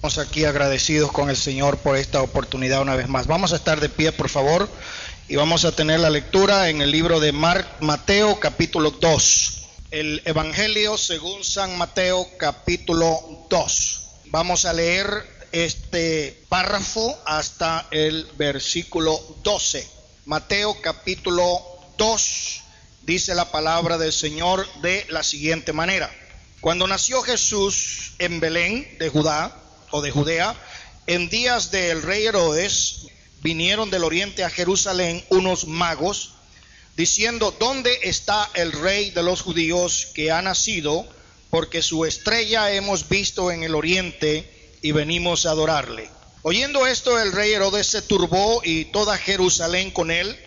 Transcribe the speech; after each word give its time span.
Estamos 0.00 0.26
aquí 0.26 0.46
agradecidos 0.46 1.12
con 1.12 1.28
el 1.28 1.36
Señor 1.36 1.76
por 1.76 1.94
esta 1.98 2.22
oportunidad 2.22 2.80
una 2.80 2.96
vez 2.96 3.06
más. 3.06 3.26
Vamos 3.26 3.52
a 3.52 3.56
estar 3.56 3.80
de 3.80 3.90
pie, 3.90 4.12
por 4.12 4.30
favor, 4.30 4.66
y 5.28 5.36
vamos 5.36 5.66
a 5.66 5.72
tener 5.72 6.00
la 6.00 6.08
lectura 6.08 6.70
en 6.70 6.80
el 6.80 6.90
libro 6.90 7.20
de 7.20 7.32
Mateo 7.32 8.40
capítulo 8.40 8.92
2. 8.92 9.62
El 9.90 10.22
Evangelio 10.24 10.96
según 10.96 11.44
San 11.44 11.76
Mateo 11.76 12.26
capítulo 12.38 13.44
2. 13.50 14.00
Vamos 14.30 14.64
a 14.64 14.72
leer 14.72 15.06
este 15.52 16.44
párrafo 16.48 17.20
hasta 17.26 17.86
el 17.90 18.26
versículo 18.38 19.20
12. 19.42 19.86
Mateo 20.24 20.80
capítulo 20.80 21.60
2 21.98 22.62
dice 23.02 23.34
la 23.34 23.52
palabra 23.52 23.98
del 23.98 24.14
Señor 24.14 24.66
de 24.80 25.04
la 25.10 25.22
siguiente 25.22 25.74
manera. 25.74 26.10
Cuando 26.62 26.86
nació 26.86 27.20
Jesús 27.20 28.14
en 28.18 28.40
Belén 28.40 28.96
de 28.98 29.10
Judá, 29.10 29.60
o 29.90 30.02
de 30.02 30.10
Judea, 30.10 30.54
en 31.06 31.28
días 31.28 31.70
del 31.70 32.02
rey 32.02 32.26
Herodes, 32.26 33.06
vinieron 33.42 33.90
del 33.90 34.04
oriente 34.04 34.44
a 34.44 34.50
Jerusalén 34.50 35.24
unos 35.30 35.66
magos, 35.66 36.34
diciendo, 36.96 37.54
¿dónde 37.58 37.98
está 38.02 38.50
el 38.54 38.72
rey 38.72 39.10
de 39.10 39.22
los 39.22 39.42
judíos 39.42 40.08
que 40.14 40.30
ha 40.30 40.42
nacido? 40.42 41.06
Porque 41.48 41.82
su 41.82 42.04
estrella 42.04 42.72
hemos 42.72 43.08
visto 43.08 43.50
en 43.50 43.62
el 43.62 43.74
oriente 43.74 44.76
y 44.82 44.92
venimos 44.92 45.46
a 45.46 45.50
adorarle. 45.50 46.10
Oyendo 46.42 46.86
esto, 46.86 47.18
el 47.18 47.32
rey 47.32 47.52
Herodes 47.52 47.86
se 47.86 48.02
turbó 48.02 48.62
y 48.64 48.86
toda 48.86 49.18
Jerusalén 49.18 49.90
con 49.90 50.10
él, 50.10 50.38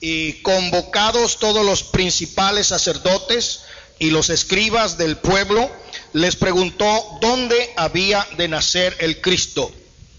y 0.00 0.42
convocados 0.42 1.38
todos 1.38 1.64
los 1.64 1.82
principales 1.82 2.66
sacerdotes 2.68 3.62
y 3.98 4.10
los 4.10 4.30
escribas 4.30 4.98
del 4.98 5.16
pueblo, 5.16 5.70
les 6.12 6.36
preguntó 6.36 7.18
dónde 7.20 7.72
había 7.76 8.26
de 8.36 8.48
nacer 8.48 8.96
el 9.00 9.20
Cristo. 9.20 9.72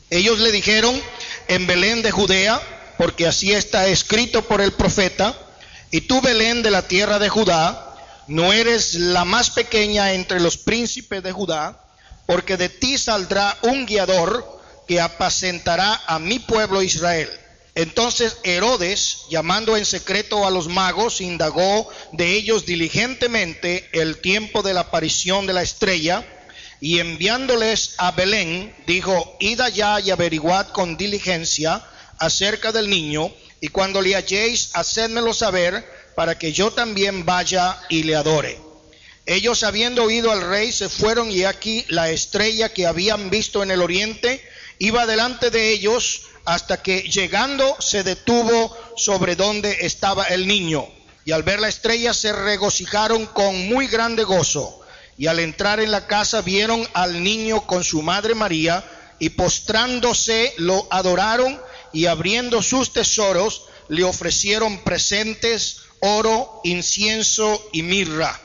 Ellos 0.10 0.40
le 0.40 0.52
dijeron, 0.52 1.00
en 1.48 1.68
Belén 1.68 2.02
de 2.02 2.12
Judea, 2.12 2.62
porque 2.98 3.28
así 3.28 3.52
está 3.54 3.88
escrito 3.88 4.44
por 4.44 4.62
el 4.62 4.72
profeta, 4.72 5.36
y 5.92 6.02
tú 6.02 6.22
Belén 6.22 6.64
de 6.64 6.72
la 6.72 6.88
tierra 6.88 7.20
de 7.20 7.30
Judá, 7.30 7.96
no 8.28 8.54
eres 8.54 8.96
la 8.96 9.26
más 9.26 9.52
pequeña 9.52 10.14
entre 10.14 10.40
los 10.40 10.58
príncipes 10.58 11.22
de 11.22 11.32
Judá, 11.32 11.80
porque 12.26 12.58
de 12.58 12.70
ti 12.70 12.98
saldrá 12.98 13.58
un 13.62 13.86
guiador 13.86 14.62
que 14.88 15.00
apacentará 15.02 16.02
a 16.08 16.20
mi 16.20 16.40
pueblo 16.40 16.82
Israel. 16.82 17.30
Entonces 17.76 18.38
Herodes, 18.44 19.24
llamando 19.30 19.76
en 19.76 19.86
secreto 19.86 20.48
a 20.48 20.50
los 20.50 20.70
magos, 20.70 21.20
indagó 21.20 21.90
de 22.14 22.34
ellos 22.34 22.66
diligentemente 22.66 23.90
el 23.92 24.22
tiempo 24.22 24.64
de 24.64 24.74
la 24.74 24.82
aparición 24.82 25.46
de 25.46 25.54
la 25.54 25.62
estrella, 25.62 26.26
y 26.80 27.00
enviándoles 27.00 27.96
a 27.98 28.12
Belén, 28.12 28.74
dijo, 28.88 29.36
id 29.42 29.60
allá 29.60 30.00
y 30.00 30.12
averiguad 30.12 30.70
con 30.70 30.96
diligencia 30.96 31.84
acerca 32.18 32.72
del 32.72 32.90
niño, 32.90 33.32
y 33.60 33.68
cuando 33.68 34.02
le 34.02 34.16
halléis, 34.16 34.70
hacedmelo 34.74 35.34
saber, 35.34 35.86
para 36.16 36.38
que 36.38 36.54
yo 36.54 36.72
también 36.72 37.26
vaya 37.26 37.78
y 37.90 38.04
le 38.04 38.16
adore. 38.16 38.58
Ellos, 39.26 39.64
habiendo 39.64 40.04
oído 40.04 40.32
al 40.32 40.48
rey, 40.48 40.72
se 40.72 40.88
fueron, 40.88 41.30
y 41.30 41.44
aquí 41.44 41.84
la 41.90 42.10
estrella 42.10 42.72
que 42.72 42.86
habían 42.86 43.30
visto 43.30 43.64
en 43.64 43.72
el 43.72 43.82
oriente, 43.82 44.42
iba 44.80 45.06
delante 45.06 45.50
de 45.50 45.72
ellos, 45.72 46.22
hasta 46.46 46.82
que 46.82 47.02
llegando 47.02 47.76
se 47.80 48.04
detuvo 48.04 48.76
sobre 48.96 49.36
donde 49.36 49.78
estaba 49.82 50.26
el 50.26 50.48
niño. 50.48 50.88
Y 51.26 51.32
al 51.32 51.44
ver 51.44 51.60
la 51.60 51.70
estrella 51.70 52.14
se 52.14 52.32
regocijaron 52.32 53.26
con 53.26 53.68
muy 53.68 53.88
grande 53.88 54.24
gozo. 54.24 54.82
Y 55.18 55.28
al 55.28 55.40
entrar 55.40 55.80
en 55.80 55.92
la 55.92 56.08
casa 56.08 56.42
vieron 56.42 56.88
al 56.94 57.24
niño 57.24 57.66
con 57.66 57.84
su 57.84 58.02
madre 58.02 58.36
María 58.36 58.84
y 59.18 59.30
postrándose 59.30 60.54
lo 60.58 60.88
adoraron 60.92 61.60
y 61.94 62.06
abriendo 62.06 62.62
sus 62.62 62.94
tesoros 62.94 63.64
le 63.88 64.04
ofrecieron 64.04 64.84
presentes, 64.84 65.78
oro, 66.02 66.62
incienso 66.64 67.64
y 67.72 67.82
mirra. 67.82 68.40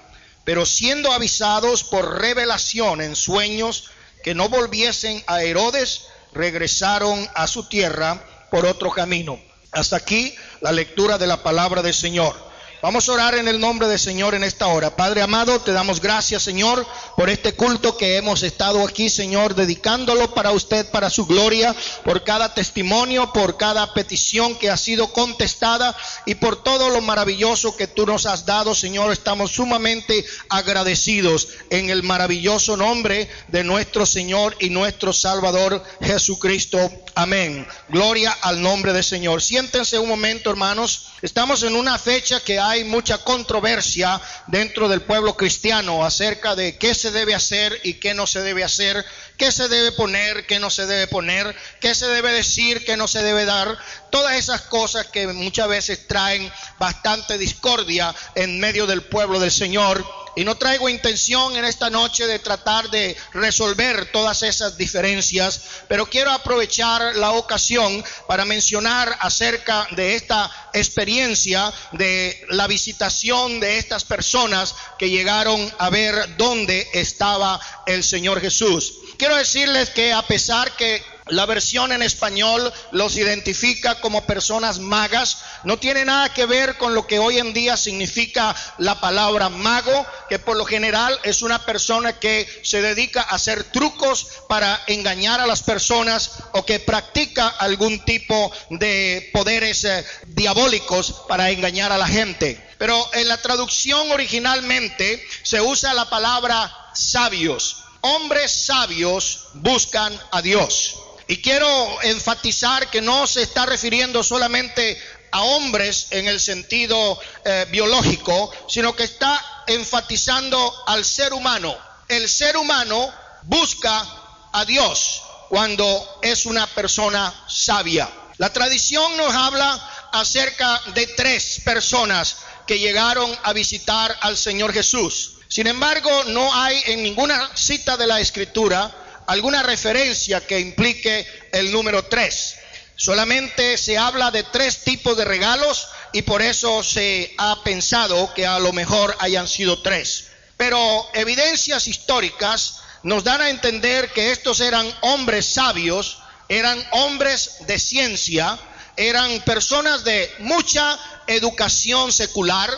Pero 0.45 0.65
siendo 0.65 1.13
avisados 1.13 1.85
por 1.85 2.21
revelación 2.21 3.03
en 3.03 3.17
sueños 3.17 3.91
que 4.23 4.35
no 4.35 4.49
volviesen 4.49 5.23
a 5.27 5.43
Herodes, 5.43 6.03
regresaron 6.33 7.29
a 7.35 7.47
su 7.47 7.65
tierra 7.69 8.23
por 8.51 8.67
otro 8.67 8.91
camino. 8.91 9.39
Hasta 9.73 9.97
aquí 9.97 10.35
la 10.61 10.73
lectura 10.73 11.19
de 11.19 11.27
la 11.27 11.43
palabra 11.43 11.83
del 11.83 11.95
Señor. 11.95 12.50
Vamos 12.83 13.07
a 13.09 13.13
orar 13.13 13.35
en 13.35 13.47
el 13.47 13.61
nombre 13.61 13.89
del 13.89 13.99
Señor 13.99 14.35
en 14.35 14.43
esta 14.43 14.67
hora. 14.69 14.97
Padre 14.97 15.21
amado, 15.21 15.61
te 15.61 15.71
damos 15.71 16.01
gracias, 16.01 16.43
Señor, 16.43 16.87
por 17.15 17.29
este 17.29 17.53
culto 17.53 17.99
que 17.99 18.17
hemos 18.17 18.43
estado 18.43 18.83
aquí, 18.83 19.11
Señor, 19.11 19.55
dedicándolo 19.55 20.33
para 20.33 20.53
usted, 20.53 20.91
para 20.91 21.11
su 21.11 21.27
gloria, 21.27 21.77
por 22.05 22.25
cada 22.25 22.55
testimonio, 22.55 23.35
por 23.35 23.59
cada 23.59 23.93
petición 23.93 24.55
que 24.55 24.71
ha 24.71 24.79
sido 24.79 25.13
contestada 25.13 25.95
y 26.25 26.37
por 26.37 26.63
todo 26.63 26.89
lo 26.89 27.03
maravilloso 27.03 27.77
que 27.77 27.87
tú 27.87 28.07
nos 28.07 28.25
has 28.25 28.47
dado, 28.47 28.75
Señor. 28.75 29.13
Estamos 29.13 29.51
sumamente 29.51 30.25
agradecidos 30.49 31.49
en 31.69 31.91
el 31.91 32.03
maravilloso 32.03 32.79
nombre 32.79 33.29
de 33.49 33.63
nuestro 33.63 34.07
Señor 34.07 34.57
y 34.59 34.71
nuestro 34.71 35.13
Salvador 35.13 35.83
Jesucristo. 36.01 36.91
Amén. 37.15 37.67
Gloria 37.89 38.37
al 38.43 38.63
nombre 38.63 38.93
del 38.93 39.05
Señor. 39.05 39.43
Siéntense 39.43 39.99
un 39.99 40.09
momento, 40.09 40.51
hermanos. 40.51 41.09
Estamos 41.23 41.63
en 41.63 41.75
una 41.75 41.99
fecha 41.99 42.41
que 42.41 42.59
hay 42.59 42.85
mucha 42.85 43.19
controversia 43.19 44.21
dentro 44.47 44.89
del 44.89 45.03
pueblo 45.03 45.37
cristiano 45.37 46.05
acerca 46.05 46.55
de 46.55 46.79
qué 46.79 46.95
se 46.95 47.11
debe 47.11 47.35
hacer 47.35 47.79
y 47.83 47.95
qué 47.95 48.15
no 48.15 48.27
se 48.27 48.43
debe 48.43 48.65
hacer, 48.65 49.05
qué 49.37 49.51
se 49.53 49.69
debe 49.69 49.93
poner, 49.93 50.47
qué 50.47 50.61
no 50.61 50.71
se 50.71 50.87
debe 50.87 51.09
poner, 51.09 51.55
qué 51.81 51.95
se 51.95 52.07
debe 52.07 52.33
decir, 52.33 52.85
qué 52.85 52.97
no 52.97 53.09
se 53.09 53.23
debe 53.23 53.45
dar. 53.45 53.77
Todas 54.11 54.37
esas 54.37 54.63
cosas 54.63 55.07
que 55.07 55.27
muchas 55.27 55.69
veces 55.69 56.07
traen 56.07 56.51
bastante 56.79 57.39
discordia 57.39 58.15
en 58.35 58.61
medio 58.61 58.87
del 58.87 59.03
pueblo 59.03 59.41
del 59.41 59.53
Señor. 59.53 60.05
Y 60.41 60.45
no 60.45 60.57
traigo 60.57 60.89
intención 60.89 61.55
en 61.55 61.67
esta 61.67 61.91
noche 61.91 62.27
de 62.27 62.39
tratar 62.39 62.89
de 62.89 63.15
resolver 63.35 64.11
todas 64.11 64.43
esas 64.43 64.79
diferencias, 64.79 65.61
pero 65.87 66.07
quiero 66.07 66.31
aprovechar 66.31 67.15
la 67.17 67.33
ocasión 67.33 68.03
para 68.27 68.47
mencionar 68.47 69.15
acerca 69.21 69.87
de 69.91 70.15
esta 70.15 70.51
experiencia 70.73 71.71
de 71.93 72.43
la 72.49 72.67
visitación 72.67 73.61
de 73.61 73.77
estas 73.77 74.05
personas 74.05 74.75
que 74.99 75.11
llegaron 75.11 75.71
a 75.77 75.91
ver 75.91 76.39
dónde 76.39 76.89
estaba 76.95 77.61
el 77.85 78.03
Señor 78.03 78.41
Jesús. 78.41 78.95
Quiero 79.19 79.37
decirles 79.37 79.91
que 79.91 80.15
a 80.15 80.23
pesar 80.23 80.75
que 80.75 81.05
la 81.31 81.47
versión 81.47 81.93
en 81.93 82.03
español 82.03 82.73
los 82.93 83.17
identifica 83.17 84.01
como 84.01 84.27
personas 84.27 84.79
magas. 84.79 85.39
No 85.65 85.79
tiene 85.79 86.05
nada 86.05 86.33
que 86.33 86.47
ver 86.47 86.77
con 86.77 86.95
lo 86.95 87.07
que 87.07 87.19
hoy 87.19 87.39
en 87.39 87.53
día 87.53 87.77
significa 87.77 88.55
la 88.79 89.01
palabra 89.01 89.49
mago, 89.49 90.07
que 90.29 90.39
por 90.39 90.57
lo 90.57 90.65
general 90.65 91.19
es 91.23 91.43
una 91.43 91.65
persona 91.65 92.19
que 92.19 92.47
se 92.63 92.83
dedica 92.83 93.23
a 93.23 93.37
hacer 93.37 93.65
trucos 93.65 94.27
para 94.49 94.81
engañar 94.87 95.41
a 95.41 95.47
las 95.47 95.63
personas 95.63 96.33
o 96.53 96.65
que 96.65 96.81
practica 96.81 97.49
algún 97.49 98.05
tipo 98.05 98.53
de 98.71 99.31
poderes 99.33 99.85
eh, 99.85 100.05
diabólicos 100.27 101.25
para 101.29 101.51
engañar 101.51 101.93
a 101.93 101.99
la 101.99 102.07
gente. 102.07 102.71
Pero 102.79 103.09
en 103.13 103.29
la 103.29 103.41
traducción 103.41 104.11
originalmente 104.11 105.23
se 105.43 105.61
usa 105.61 105.95
la 105.95 106.09
palabra 106.09 106.75
sabios. 106.95 107.85
Hombres 108.01 108.51
sabios 108.51 109.49
buscan 109.55 110.19
a 110.33 110.41
Dios. 110.41 110.97
Y 111.31 111.41
quiero 111.41 112.03
enfatizar 112.03 112.91
que 112.91 113.01
no 113.01 113.25
se 113.25 113.43
está 113.43 113.65
refiriendo 113.65 114.25
solamente 114.25 115.01
a 115.31 115.43
hombres 115.43 116.09
en 116.11 116.27
el 116.27 116.41
sentido 116.41 117.21
eh, 117.45 117.67
biológico, 117.71 118.51
sino 118.69 118.97
que 118.97 119.05
está 119.05 119.41
enfatizando 119.69 120.75
al 120.89 121.05
ser 121.05 121.33
humano. 121.33 121.73
El 122.09 122.29
ser 122.29 122.57
humano 122.57 123.15
busca 123.43 124.05
a 124.53 124.65
Dios 124.65 125.23
cuando 125.49 126.19
es 126.21 126.47
una 126.47 126.67
persona 126.67 127.33
sabia. 127.47 128.11
La 128.39 128.53
tradición 128.53 129.17
nos 129.17 129.33
habla 129.33 130.09
acerca 130.13 130.83
de 130.95 131.07
tres 131.07 131.61
personas 131.65 132.39
que 132.67 132.81
llegaron 132.81 133.31
a 133.45 133.53
visitar 133.53 134.19
al 134.23 134.37
Señor 134.37 134.73
Jesús. 134.73 135.35
Sin 135.47 135.69
embargo, 135.69 136.25
no 136.25 136.53
hay 136.53 136.83
en 136.87 137.05
ninguna 137.05 137.53
cita 137.55 137.97
de 137.97 138.09
la 138.09 138.19
escritura 138.19 138.93
alguna 139.31 139.63
referencia 139.63 140.45
que 140.45 140.59
implique 140.59 141.25
el 141.53 141.71
número 141.71 142.05
tres. 142.07 142.57
Solamente 142.97 143.79
se 143.79 143.97
habla 143.97 144.33
de 144.33 144.43
tres 144.43 144.83
tipos 144.83 145.17
de 145.17 145.25
regalos 145.25 145.87
y 146.13 146.23
por 146.23 146.43
eso 146.43 146.83
se 146.83 147.33
ha 147.39 147.63
pensado 147.63 148.35
que 148.35 148.45
a 148.45 148.59
lo 148.59 148.73
mejor 148.73 149.17
hayan 149.21 149.47
sido 149.47 149.83
tres. 149.83 150.25
Pero 150.57 151.09
evidencias 151.15 151.87
históricas 151.87 152.81
nos 153.05 153.23
dan 153.23 153.41
a 153.41 153.51
entender 153.51 154.13
que 154.13 154.33
estos 154.33 154.59
eran 154.59 154.93
hombres 155.03 155.47
sabios, 155.47 156.19
eran 156.49 156.85
hombres 156.91 157.59
de 157.69 157.79
ciencia, 157.79 158.59
eran 158.97 159.43
personas 159.43 160.03
de 160.03 160.29
mucha 160.41 160.99
educación 161.29 162.13
secular, 162.13 162.69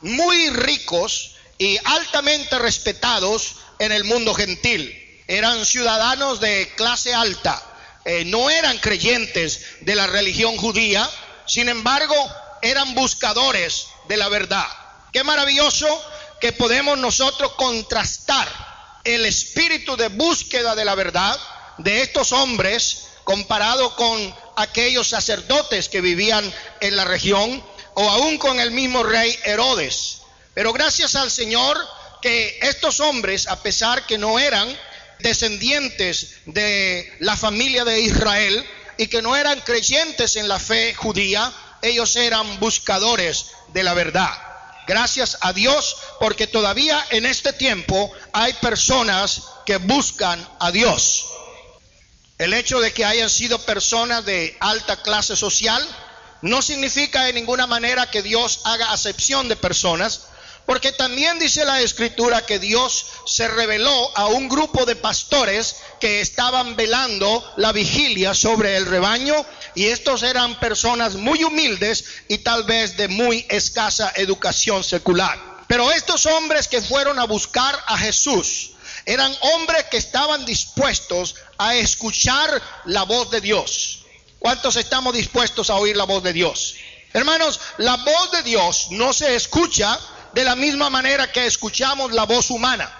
muy 0.00 0.50
ricos 0.50 1.36
y 1.58 1.78
altamente 1.84 2.58
respetados 2.58 3.54
en 3.78 3.92
el 3.92 4.02
mundo 4.02 4.34
gentil. 4.34 4.98
Eran 5.26 5.64
ciudadanos 5.64 6.40
de 6.40 6.72
clase 6.76 7.14
alta, 7.14 7.62
eh, 8.04 8.24
no 8.24 8.50
eran 8.50 8.78
creyentes 8.78 9.60
de 9.80 9.94
la 9.94 10.06
religión 10.06 10.56
judía, 10.56 11.08
sin 11.46 11.68
embargo, 11.68 12.14
eran 12.62 12.94
buscadores 12.94 13.86
de 14.08 14.16
la 14.16 14.28
verdad. 14.28 14.66
Qué 15.12 15.24
maravilloso 15.24 15.86
que 16.40 16.52
podemos 16.52 16.98
nosotros 16.98 17.52
contrastar 17.52 18.48
el 19.04 19.24
espíritu 19.26 19.96
de 19.96 20.08
búsqueda 20.08 20.74
de 20.74 20.84
la 20.84 20.94
verdad 20.94 21.38
de 21.78 22.02
estos 22.02 22.32
hombres 22.32 23.08
comparado 23.24 23.94
con 23.96 24.34
aquellos 24.56 25.08
sacerdotes 25.08 25.88
que 25.88 26.00
vivían 26.00 26.52
en 26.80 26.96
la 26.96 27.04
región 27.04 27.64
o 27.94 28.08
aún 28.08 28.38
con 28.38 28.60
el 28.60 28.70
mismo 28.70 29.02
rey 29.02 29.38
Herodes. 29.44 30.22
Pero 30.54 30.72
gracias 30.72 31.14
al 31.14 31.30
Señor 31.30 31.78
que 32.20 32.58
estos 32.62 33.00
hombres, 33.00 33.48
a 33.48 33.62
pesar 33.62 34.06
que 34.06 34.18
no 34.18 34.38
eran 34.38 34.68
descendientes 35.22 36.34
de 36.46 37.12
la 37.20 37.36
familia 37.36 37.84
de 37.84 38.00
Israel 38.00 38.64
y 38.96 39.06
que 39.06 39.22
no 39.22 39.36
eran 39.36 39.60
creyentes 39.60 40.36
en 40.36 40.48
la 40.48 40.58
fe 40.58 40.94
judía, 40.94 41.52
ellos 41.80 42.16
eran 42.16 42.60
buscadores 42.60 43.46
de 43.72 43.82
la 43.82 43.94
verdad. 43.94 44.30
Gracias 44.86 45.38
a 45.40 45.52
Dios 45.52 45.96
porque 46.18 46.46
todavía 46.46 47.04
en 47.10 47.24
este 47.26 47.52
tiempo 47.52 48.12
hay 48.32 48.52
personas 48.54 49.42
que 49.64 49.76
buscan 49.76 50.46
a 50.58 50.70
Dios. 50.70 51.26
El 52.38 52.52
hecho 52.54 52.80
de 52.80 52.92
que 52.92 53.04
hayan 53.04 53.30
sido 53.30 53.60
personas 53.60 54.24
de 54.24 54.56
alta 54.58 55.00
clase 55.02 55.36
social 55.36 55.86
no 56.42 56.60
significa 56.60 57.24
de 57.24 57.32
ninguna 57.32 57.68
manera 57.68 58.10
que 58.10 58.22
Dios 58.22 58.60
haga 58.64 58.90
acepción 58.92 59.48
de 59.48 59.54
personas, 59.54 60.22
porque 60.66 60.92
también 60.92 61.38
dice 61.38 61.64
la 61.64 61.80
escritura 61.80 62.46
que 62.46 62.58
Dios 62.58 63.06
se 63.26 63.48
reveló 63.48 64.16
a 64.16 64.26
un 64.26 64.48
grupo 64.48 64.84
de 64.84 64.96
pastores 64.96 65.76
que 66.00 66.20
estaban 66.20 66.76
velando 66.76 67.44
la 67.56 67.72
vigilia 67.72 68.34
sobre 68.34 68.76
el 68.76 68.86
rebaño 68.86 69.34
y 69.74 69.86
estos 69.86 70.22
eran 70.22 70.58
personas 70.60 71.14
muy 71.14 71.42
humildes 71.44 72.04
y 72.28 72.38
tal 72.38 72.64
vez 72.64 72.96
de 72.96 73.08
muy 73.08 73.46
escasa 73.48 74.12
educación 74.16 74.84
secular. 74.84 75.38
Pero 75.66 75.90
estos 75.90 76.26
hombres 76.26 76.68
que 76.68 76.82
fueron 76.82 77.18
a 77.18 77.24
buscar 77.24 77.78
a 77.86 77.96
Jesús 77.98 78.72
eran 79.06 79.34
hombres 79.54 79.84
que 79.90 79.96
estaban 79.96 80.44
dispuestos 80.44 81.34
a 81.58 81.74
escuchar 81.74 82.62
la 82.84 83.02
voz 83.04 83.30
de 83.30 83.40
Dios. 83.40 84.00
¿Cuántos 84.38 84.76
estamos 84.76 85.14
dispuestos 85.14 85.70
a 85.70 85.76
oír 85.76 85.96
la 85.96 86.04
voz 86.04 86.22
de 86.22 86.32
Dios? 86.32 86.74
Hermanos, 87.12 87.60
la 87.78 87.96
voz 87.96 88.30
de 88.32 88.42
Dios 88.42 88.88
no 88.90 89.12
se 89.12 89.34
escucha 89.34 89.98
de 90.34 90.44
la 90.44 90.56
misma 90.56 90.90
manera 90.90 91.30
que 91.30 91.46
escuchamos 91.46 92.12
la 92.12 92.24
voz 92.24 92.50
humana. 92.50 92.90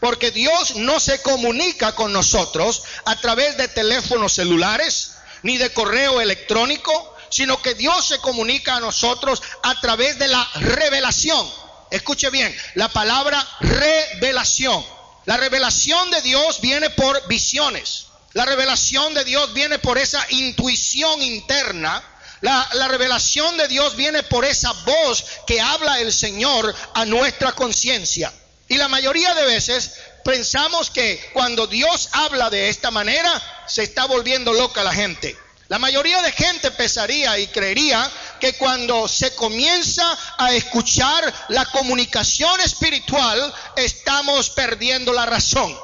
Porque 0.00 0.30
Dios 0.30 0.76
no 0.76 1.00
se 1.00 1.20
comunica 1.22 1.94
con 1.94 2.12
nosotros 2.12 2.82
a 3.04 3.16
través 3.16 3.56
de 3.56 3.68
teléfonos 3.68 4.32
celulares 4.32 5.14
ni 5.42 5.58
de 5.58 5.72
correo 5.72 6.20
electrónico, 6.20 7.16
sino 7.30 7.60
que 7.60 7.74
Dios 7.74 8.06
se 8.06 8.18
comunica 8.18 8.76
a 8.76 8.80
nosotros 8.80 9.42
a 9.62 9.80
través 9.80 10.18
de 10.18 10.28
la 10.28 10.48
revelación. 10.54 11.48
Escuche 11.90 12.30
bien, 12.30 12.54
la 12.74 12.88
palabra 12.88 13.46
revelación. 13.60 14.84
La 15.24 15.36
revelación 15.36 16.10
de 16.10 16.22
Dios 16.22 16.60
viene 16.60 16.90
por 16.90 17.26
visiones. 17.28 18.06
La 18.34 18.44
revelación 18.44 19.14
de 19.14 19.24
Dios 19.24 19.52
viene 19.52 19.78
por 19.78 19.98
esa 19.98 20.24
intuición 20.30 21.22
interna 21.22 22.02
la, 22.40 22.88
revelación 22.88 23.56
de 23.56 23.68
Dios 23.68 23.96
viene 23.96 24.22
por 24.22 24.44
esa 24.44 24.72
voz 24.72 25.24
que 25.46 25.60
habla 25.60 26.00
el 26.00 26.12
Señor 26.12 26.74
a 26.94 27.04
nuestra 27.04 27.52
conciencia. 27.52 28.32
Y 28.68 28.76
la 28.76 28.88
mayoría 28.88 29.34
de 29.34 29.46
veces 29.46 29.92
pensamos 30.24 30.90
que 30.90 31.30
cuando 31.32 31.66
Dios 31.66 32.10
habla 32.12 32.50
de 32.50 32.68
esta 32.68 32.90
manera, 32.90 33.64
se 33.66 33.82
está 33.82 34.06
volviendo 34.06 34.52
loca 34.52 34.84
la 34.84 34.92
gente. 34.92 35.36
La 35.68 35.78
mayoría 35.78 36.22
de 36.22 36.32
gente 36.32 36.70
pensaría 36.70 37.38
y 37.38 37.48
creería 37.48 38.10
que 38.40 38.54
cuando 38.54 39.06
se 39.06 39.34
comienza 39.34 40.18
a 40.38 40.54
escuchar 40.54 41.32
la 41.48 41.66
comunicación 41.66 42.58
espiritual, 42.60 43.54
estamos 43.76 44.48
perdiendo 44.50 45.12
la 45.12 45.26
razón. 45.26 45.78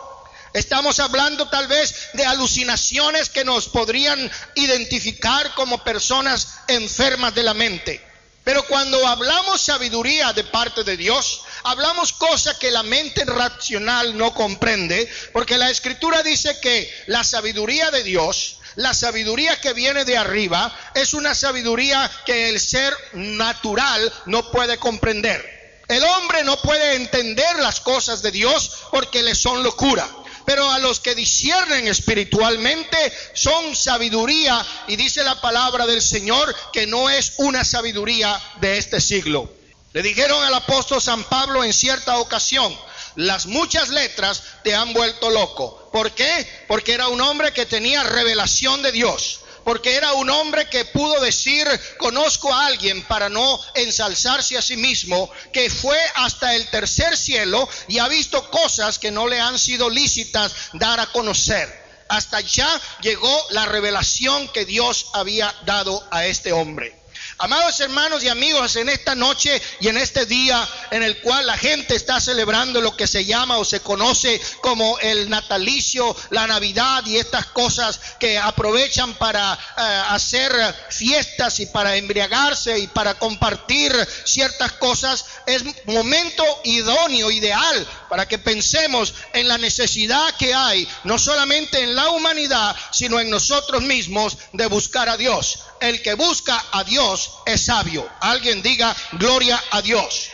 Estamos 0.55 1.01
hablando 1.01 1.49
tal 1.49 1.67
vez 1.67 2.11
de 2.13 2.25
alucinaciones 2.25 3.29
que 3.29 3.45
nos 3.45 3.69
podrían 3.69 4.31
identificar 4.55 5.53
como 5.55 5.83
personas 5.83 6.47
enfermas 6.69 7.35
de 7.35 7.43
la 7.43 7.55
mente. 7.55 8.01
Pero 8.45 8.65
cuando 8.69 9.05
hablamos 9.05 9.61
sabiduría 9.61 10.33
de 10.33 10.45
parte 10.45 10.85
de 10.85 10.97
Dios, 10.97 11.41
hablamos 11.65 12.13
cosas 12.13 12.57
que 12.57 12.71
la 12.71 12.85
mente 12.85 13.25
racional 13.25 14.17
no 14.17 14.33
comprende, 14.33 15.13
porque 15.33 15.59
la 15.59 15.71
escritura 15.71 16.23
dice 16.23 16.61
que 16.61 16.89
la 17.09 17.25
sabiduría 17.25 17.91
de 17.91 18.05
Dios, 18.05 18.61
la 18.77 18.95
sabiduría 18.95 19.61
que 19.61 19.73
viene 19.73 20.05
de 20.05 20.17
arriba, 20.17 20.73
es 20.95 21.15
una 21.15 21.35
sabiduría 21.35 22.09
que 22.25 22.51
el 22.51 22.61
ser 22.61 22.97
natural 23.15 24.13
no 24.27 24.53
puede 24.53 24.79
comprender. 24.79 25.83
El 25.89 26.05
hombre 26.05 26.45
no 26.45 26.57
puede 26.61 26.95
entender 26.95 27.59
las 27.59 27.81
cosas 27.81 28.23
de 28.23 28.31
Dios 28.31 28.71
porque 28.93 29.25
le 29.25 29.35
son 29.35 29.65
locura 29.65 30.09
pero 30.45 30.71
a 30.71 30.79
los 30.79 31.01
que 31.01 31.15
disciernen 31.15 31.87
espiritualmente 31.87 32.97
son 33.33 33.75
sabiduría 33.75 34.65
y 34.89 34.97
dice 34.97 35.23
la 35.23 35.41
palabra 35.41 35.87
del 35.87 36.03
Señor 36.03 36.55
que 36.73 36.87
no 36.87 37.11
es 37.11 37.35
una 37.39 37.65
sabiduría 37.65 38.41
de 38.61 38.79
este 38.79 39.01
siglo. 39.01 39.51
Le 39.93 40.03
dijeron 40.03 40.43
al 40.43 40.55
apóstol 40.55 41.01
San 41.01 41.25
Pablo 41.25 41.63
en 41.63 41.73
cierta 41.73 42.19
ocasión, 42.19 42.77
las 43.17 43.47
muchas 43.47 43.91
letras 43.91 44.43
te 44.65 44.75
han 44.75 44.93
vuelto 44.93 45.31
loco. 45.31 45.89
¿Por 45.93 46.11
qué? 46.13 46.65
Porque 46.67 46.93
era 46.93 47.09
un 47.09 47.21
hombre 47.21 47.53
que 47.53 47.65
tenía 47.65 48.03
revelación 48.03 48.83
de 48.83 48.91
Dios 48.91 49.41
porque 49.65 49.95
era 49.97 50.13
un 50.13 50.31
hombre 50.31 50.69
que 50.69 50.85
pudo 50.85 51.21
decir, 51.21 51.67
conozco 51.99 52.53
a 52.53 52.67
alguien 52.67 53.03
para 53.05 53.29
no 53.29 53.61
ensalzarse 53.75 54.57
a 54.59 54.63
sí 54.63 54.77
mismo, 54.77 55.31
que 55.53 55.71
fue 55.71 55.99
hasta 56.15 56.55
el 56.55 56.69
tercer 56.69 57.17
cielo 57.17 57.69
y 57.89 57.99
ha 57.99 58.09
visto 58.09 58.51
cosas 58.51 58.99
que 58.99 59.11
no 59.11 59.27
le 59.27 59.41
han 59.41 59.59
sido 59.59 59.91
lícitas 59.91 60.53
dar 60.75 61.01
a 61.01 61.07
conocer. 61.07 61.83
Hasta 62.09 62.37
allá 62.37 62.69
llegó 63.01 63.47
la 63.51 63.65
revelación 63.67 64.49
que 64.49 64.65
Dios 64.67 65.07
había 65.15 65.55
dado 65.65 66.07
a 66.11 66.27
este 66.27 66.53
hombre. 66.53 67.04
Amados 67.39 67.81
hermanos 67.81 68.23
y 68.23 68.29
amigos, 68.29 68.77
en 68.77 68.89
esta 68.89 69.17
noche 69.17 69.61
y 69.81 69.89
en 69.89 69.97
este 69.97 70.25
día 70.25 70.67
en 70.93 71.03
el 71.03 71.19
cual 71.19 71.45
la 71.45 71.57
gente 71.59 71.97
está 71.97 72.21
celebrando 72.21 72.81
lo 72.81 72.97
que 72.97 73.09
se 73.09 73.25
llama 73.25 73.59
o 73.59 73.65
se 73.65 73.81
conoce 73.81 74.41
como 74.61 74.97
el 75.01 75.29
natalicio, 75.29 76.15
la 76.31 76.47
Navidad 76.47 77.05
y 77.07 77.17
estas 77.17 77.47
cosas 77.47 77.99
que 78.21 78.39
aprovechan 78.39 79.15
para 79.15 79.53
eh, 79.53 80.03
hacer 80.11 80.53
fiestas 80.91 81.59
y 81.59 81.67
para 81.67 81.97
embriagarse 81.97 82.79
y 82.79 82.87
para 82.87 83.15
compartir 83.15 83.93
ciertas 84.25 84.73
cosas, 84.75 85.25
es 85.47 85.65
momento 85.87 86.45
idóneo, 86.63 87.33
ideal 87.33 87.89
para 88.09 88.29
que 88.29 88.39
pensemos 88.39 89.13
en 89.33 89.49
la 89.49 89.59
necesidad 89.59 90.37
que 90.37 90.55
hay, 90.55 90.89
no 91.03 91.19
solamente 91.19 91.83
en 91.83 91.97
la 91.97 92.11
humanidad, 92.11 92.77
sino 92.93 93.19
en 93.19 93.29
nosotros 93.29 93.83
mismos, 93.83 94.39
de 94.53 94.67
buscar 94.67 95.09
a 95.09 95.17
Dios. 95.17 95.64
El 95.85 96.01
que 96.01 96.15
busca 96.15 96.65
a 96.73 96.83
Dios 96.83 97.31
es 97.45 97.67
sabio. 97.67 98.09
Alguien 98.21 98.63
diga, 98.63 98.97
gloria 99.13 99.63
a 99.71 99.83
Dios. 99.83 100.31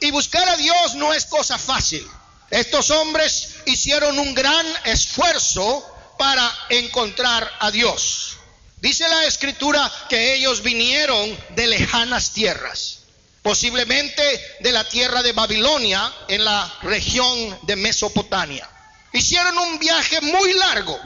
Y 0.00 0.10
buscar 0.10 0.46
a 0.48 0.56
Dios 0.56 0.94
no 0.96 1.14
es 1.14 1.24
cosa 1.24 1.56
fácil. 1.56 2.06
Estos 2.50 2.90
hombres 2.90 3.54
hicieron 3.64 4.18
un 4.18 4.34
gran 4.34 4.66
esfuerzo 4.84 5.84
para 6.18 6.52
encontrar 6.68 7.50
a 7.58 7.70
Dios. 7.70 8.36
Dice 8.76 9.08
la 9.08 9.24
escritura 9.24 9.90
que 10.10 10.34
ellos 10.34 10.62
vinieron 10.62 11.38
de 11.56 11.66
lejanas 11.66 12.32
tierras 12.32 13.00
posiblemente 13.42 14.22
de 14.60 14.72
la 14.72 14.86
tierra 14.88 15.22
de 15.22 15.32
Babilonia 15.32 16.12
en 16.28 16.44
la 16.44 16.70
región 16.82 17.58
de 17.62 17.76
Mesopotamia. 17.76 18.68
Hicieron 19.12 19.56
un 19.56 19.78
viaje 19.78 20.20
muy 20.20 20.52
largo, 20.52 21.00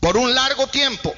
por 0.00 0.16
un 0.16 0.34
largo 0.34 0.66
tiempo. 0.66 1.14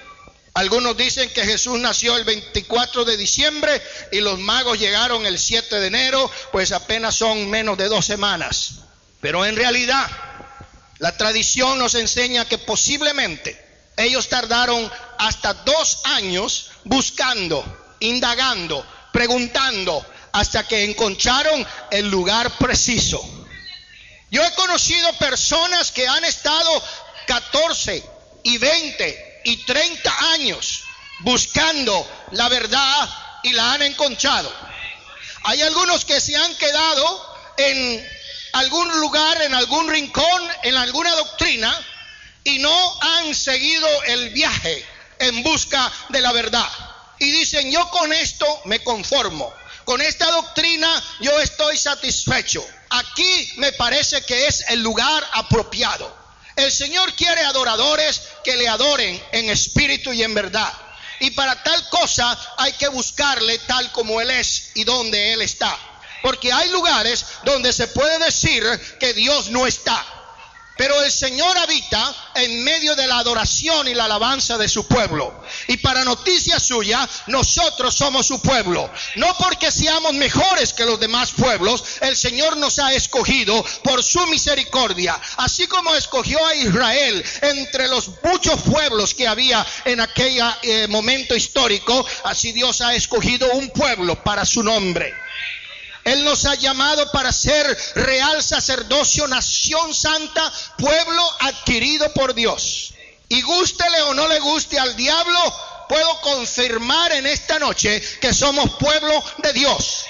Algunos 0.54 0.96
dicen 0.96 1.30
que 1.30 1.44
Jesús 1.44 1.78
nació 1.78 2.16
el 2.16 2.24
24 2.24 3.06
de 3.06 3.16
diciembre 3.16 3.80
y 4.10 4.20
los 4.20 4.38
magos 4.38 4.78
llegaron 4.78 5.24
el 5.24 5.38
7 5.38 5.80
de 5.80 5.86
enero, 5.86 6.30
pues 6.50 6.72
apenas 6.72 7.14
son 7.14 7.48
menos 7.48 7.78
de 7.78 7.88
dos 7.88 8.04
semanas. 8.04 8.72
Pero 9.20 9.46
en 9.46 9.56
realidad, 9.56 10.06
la 10.98 11.16
tradición 11.16 11.78
nos 11.78 11.94
enseña 11.94 12.44
que 12.44 12.58
posiblemente 12.58 13.58
ellos 13.96 14.28
tardaron 14.28 14.90
hasta 15.18 15.54
dos 15.54 16.00
años 16.04 16.70
buscando, 16.84 17.64
indagando, 18.00 18.86
preguntando, 19.10 20.04
hasta 20.32 20.68
que 20.68 20.84
encontraron 20.84 21.66
el 21.90 22.10
lugar 22.10 22.50
preciso. 22.58 23.22
Yo 24.30 24.44
he 24.44 24.52
conocido 24.52 25.12
personas 25.14 25.92
que 25.92 26.06
han 26.06 26.24
estado 26.24 26.82
14 27.26 28.04
y 28.42 28.58
20 28.58 29.31
y 29.44 29.56
30 29.64 30.32
años 30.32 30.84
buscando 31.20 32.08
la 32.32 32.48
verdad 32.48 33.08
y 33.42 33.52
la 33.52 33.74
han 33.74 33.82
encontrado. 33.82 34.52
Hay 35.44 35.62
algunos 35.62 36.04
que 36.04 36.20
se 36.20 36.36
han 36.36 36.54
quedado 36.56 37.36
en 37.56 38.08
algún 38.52 38.88
lugar, 39.00 39.42
en 39.42 39.54
algún 39.54 39.88
rincón, 39.88 40.48
en 40.62 40.76
alguna 40.76 41.10
doctrina 41.14 41.86
y 42.44 42.58
no 42.58 43.00
han 43.00 43.34
seguido 43.34 43.88
el 44.04 44.30
viaje 44.30 44.84
en 45.18 45.42
busca 45.42 45.90
de 46.08 46.20
la 46.20 46.32
verdad. 46.32 46.68
Y 47.18 47.30
dicen, 47.30 47.70
yo 47.70 47.88
con 47.90 48.12
esto 48.12 48.46
me 48.64 48.82
conformo. 48.82 49.52
Con 49.84 50.00
esta 50.00 50.30
doctrina 50.30 51.02
yo 51.20 51.38
estoy 51.40 51.76
satisfecho. 51.76 52.64
Aquí 52.90 53.52
me 53.56 53.72
parece 53.72 54.22
que 54.24 54.46
es 54.46 54.64
el 54.68 54.80
lugar 54.80 55.28
apropiado. 55.32 56.21
El 56.56 56.70
Señor 56.70 57.14
quiere 57.14 57.42
adoradores 57.42 58.22
que 58.44 58.56
le 58.56 58.68
adoren 58.68 59.22
en 59.32 59.50
espíritu 59.50 60.12
y 60.12 60.22
en 60.22 60.34
verdad. 60.34 60.72
Y 61.20 61.30
para 61.30 61.62
tal 61.62 61.88
cosa 61.88 62.38
hay 62.58 62.72
que 62.72 62.88
buscarle 62.88 63.58
tal 63.60 63.90
como 63.92 64.20
Él 64.20 64.30
es 64.30 64.72
y 64.74 64.84
donde 64.84 65.32
Él 65.32 65.42
está. 65.42 65.76
Porque 66.22 66.52
hay 66.52 66.70
lugares 66.70 67.24
donde 67.44 67.72
se 67.72 67.88
puede 67.88 68.18
decir 68.24 68.64
que 68.98 69.14
Dios 69.14 69.50
no 69.50 69.66
está. 69.66 70.04
Pero 70.76 71.02
el 71.02 71.12
Señor 71.12 71.56
habita 71.58 72.14
en 72.34 72.64
medio 72.64 72.96
de 72.96 73.06
la 73.06 73.18
adoración 73.18 73.88
y 73.88 73.94
la 73.94 74.06
alabanza 74.06 74.56
de 74.56 74.68
su 74.68 74.86
pueblo. 74.86 75.42
Y 75.68 75.76
para 75.76 76.04
noticia 76.04 76.58
suya, 76.58 77.06
nosotros 77.26 77.94
somos 77.94 78.26
su 78.26 78.40
pueblo. 78.40 78.90
No 79.16 79.36
porque 79.38 79.70
seamos 79.70 80.14
mejores 80.14 80.72
que 80.72 80.86
los 80.86 80.98
demás 80.98 81.32
pueblos, 81.32 81.84
el 82.00 82.16
Señor 82.16 82.56
nos 82.56 82.78
ha 82.78 82.92
escogido 82.94 83.64
por 83.84 84.02
su 84.02 84.26
misericordia. 84.28 85.20
Así 85.36 85.66
como 85.66 85.94
escogió 85.94 86.44
a 86.46 86.54
Israel 86.54 87.22
entre 87.42 87.88
los 87.88 88.10
muchos 88.22 88.62
pueblos 88.62 89.14
que 89.14 89.28
había 89.28 89.64
en 89.84 90.00
aquel 90.00 90.42
eh, 90.62 90.86
momento 90.88 91.36
histórico, 91.36 92.04
así 92.24 92.52
Dios 92.52 92.80
ha 92.80 92.94
escogido 92.94 93.50
un 93.52 93.70
pueblo 93.70 94.22
para 94.22 94.46
su 94.46 94.62
nombre. 94.62 95.12
Él 96.04 96.24
nos 96.24 96.44
ha 96.46 96.54
llamado 96.56 97.10
para 97.12 97.32
ser 97.32 97.64
real 97.94 98.42
sacerdocio, 98.42 99.28
nación 99.28 99.94
santa, 99.94 100.52
pueblo 100.76 101.22
adquirido 101.40 102.12
por 102.12 102.34
Dios. 102.34 102.92
Y 103.28 103.40
gústele 103.42 104.02
o 104.02 104.14
no 104.14 104.26
le 104.28 104.40
guste 104.40 104.78
al 104.78 104.96
diablo, 104.96 105.38
puedo 105.88 106.20
confirmar 106.20 107.12
en 107.12 107.26
esta 107.26 107.58
noche 107.58 108.02
que 108.20 108.34
somos 108.34 108.70
pueblo 108.76 109.24
de 109.38 109.52
Dios. 109.52 110.04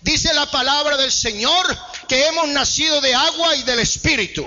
Dice 0.00 0.34
la 0.34 0.50
palabra 0.50 0.96
del 0.96 1.12
Señor 1.12 1.78
que 2.08 2.26
hemos 2.26 2.48
nacido 2.48 3.00
de 3.00 3.14
agua 3.14 3.54
y 3.56 3.62
del 3.62 3.78
Espíritu. 3.78 4.46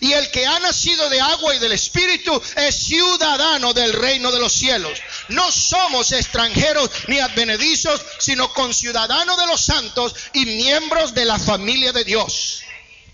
Y 0.00 0.12
el 0.12 0.30
que 0.30 0.46
ha 0.46 0.58
nacido 0.60 1.08
de 1.08 1.20
agua 1.20 1.54
y 1.54 1.58
del 1.58 1.72
Espíritu 1.72 2.40
es 2.56 2.76
ciudadano 2.76 3.72
del 3.72 3.92
reino 3.92 4.30
de 4.30 4.40
los 4.40 4.52
cielos. 4.52 4.98
No 5.28 5.50
somos 5.50 6.12
extranjeros 6.12 6.90
ni 7.08 7.18
advenedizos, 7.18 8.00
sino 8.18 8.52
conciudadanos 8.52 9.36
de 9.38 9.46
los 9.46 9.60
santos 9.60 10.14
y 10.32 10.44
miembros 10.46 11.14
de 11.14 11.24
la 11.24 11.38
familia 11.38 11.92
de 11.92 12.04
Dios. 12.04 12.60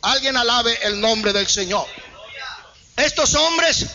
Alguien 0.02 0.36
alabe 0.36 0.78
el 0.82 1.00
nombre 1.00 1.32
del 1.32 1.48
Señor. 1.48 1.86
Estos 2.96 3.34
hombres 3.34 3.86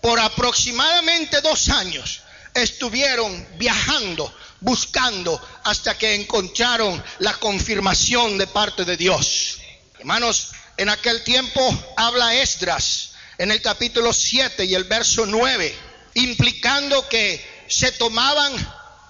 por 0.00 0.18
aproximadamente 0.20 1.40
dos 1.40 1.68
años 1.68 2.22
estuvieron 2.54 3.46
viajando, 3.56 4.32
buscando 4.60 5.40
hasta 5.64 5.96
que 5.98 6.14
encontraron 6.14 7.02
la 7.18 7.34
confirmación 7.34 8.38
de 8.38 8.46
parte 8.46 8.84
de 8.84 8.96
Dios. 8.96 9.58
Hermanos, 9.98 10.52
en 10.78 10.88
aquel 10.88 11.22
tiempo 11.24 11.94
habla 11.96 12.34
Esdras 12.36 13.10
en 13.36 13.50
el 13.50 13.60
capítulo 13.60 14.12
7 14.12 14.64
y 14.64 14.74
el 14.74 14.84
verso 14.84 15.26
9, 15.26 15.74
implicando 16.14 17.06
que 17.08 17.64
se 17.68 17.92
tomaban 17.92 18.52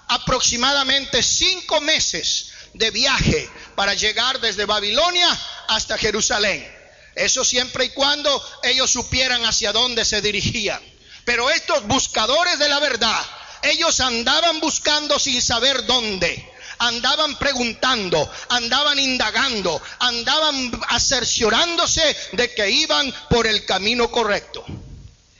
aproximadamente 0.07 1.21
cinco 1.23 1.79
meses 1.79 2.49
de 2.73 2.89
viaje 2.91 3.49
para 3.75 3.93
llegar 3.93 4.41
desde 4.41 4.65
Babilonia 4.65 5.29
hasta 5.67 5.97
Jerusalén. 5.97 6.67
Eso 7.15 7.45
siempre 7.45 7.85
y 7.85 7.89
cuando 7.89 8.43
ellos 8.63 8.89
supieran 8.89 9.45
hacia 9.45 9.71
dónde 9.71 10.05
se 10.05 10.21
dirigían. 10.21 10.81
Pero 11.23 11.51
estos 11.51 11.85
buscadores 11.85 12.57
de 12.57 12.69
la 12.69 12.79
verdad, 12.79 13.21
ellos 13.61 13.99
andaban 13.99 14.59
buscando 14.59 15.19
sin 15.19 15.41
saber 15.41 15.85
dónde 15.85 16.48
andaban 16.79 17.37
preguntando, 17.37 18.31
andaban 18.49 18.97
indagando, 18.97 19.81
andaban 19.99 20.71
acerciorándose 20.87 22.15
de 22.33 22.53
que 22.53 22.69
iban 22.69 23.13
por 23.29 23.45
el 23.45 23.65
camino 23.65 24.09
correcto. 24.09 24.65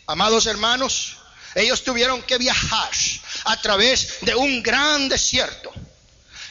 Amados 0.05 0.45
hermanos, 0.45 1.17
ellos 1.55 1.83
tuvieron 1.83 2.21
que 2.23 2.37
viajar 2.37 2.89
a 3.45 3.61
través 3.61 4.17
de 4.21 4.35
un 4.35 4.61
gran 4.61 5.09
desierto. 5.09 5.71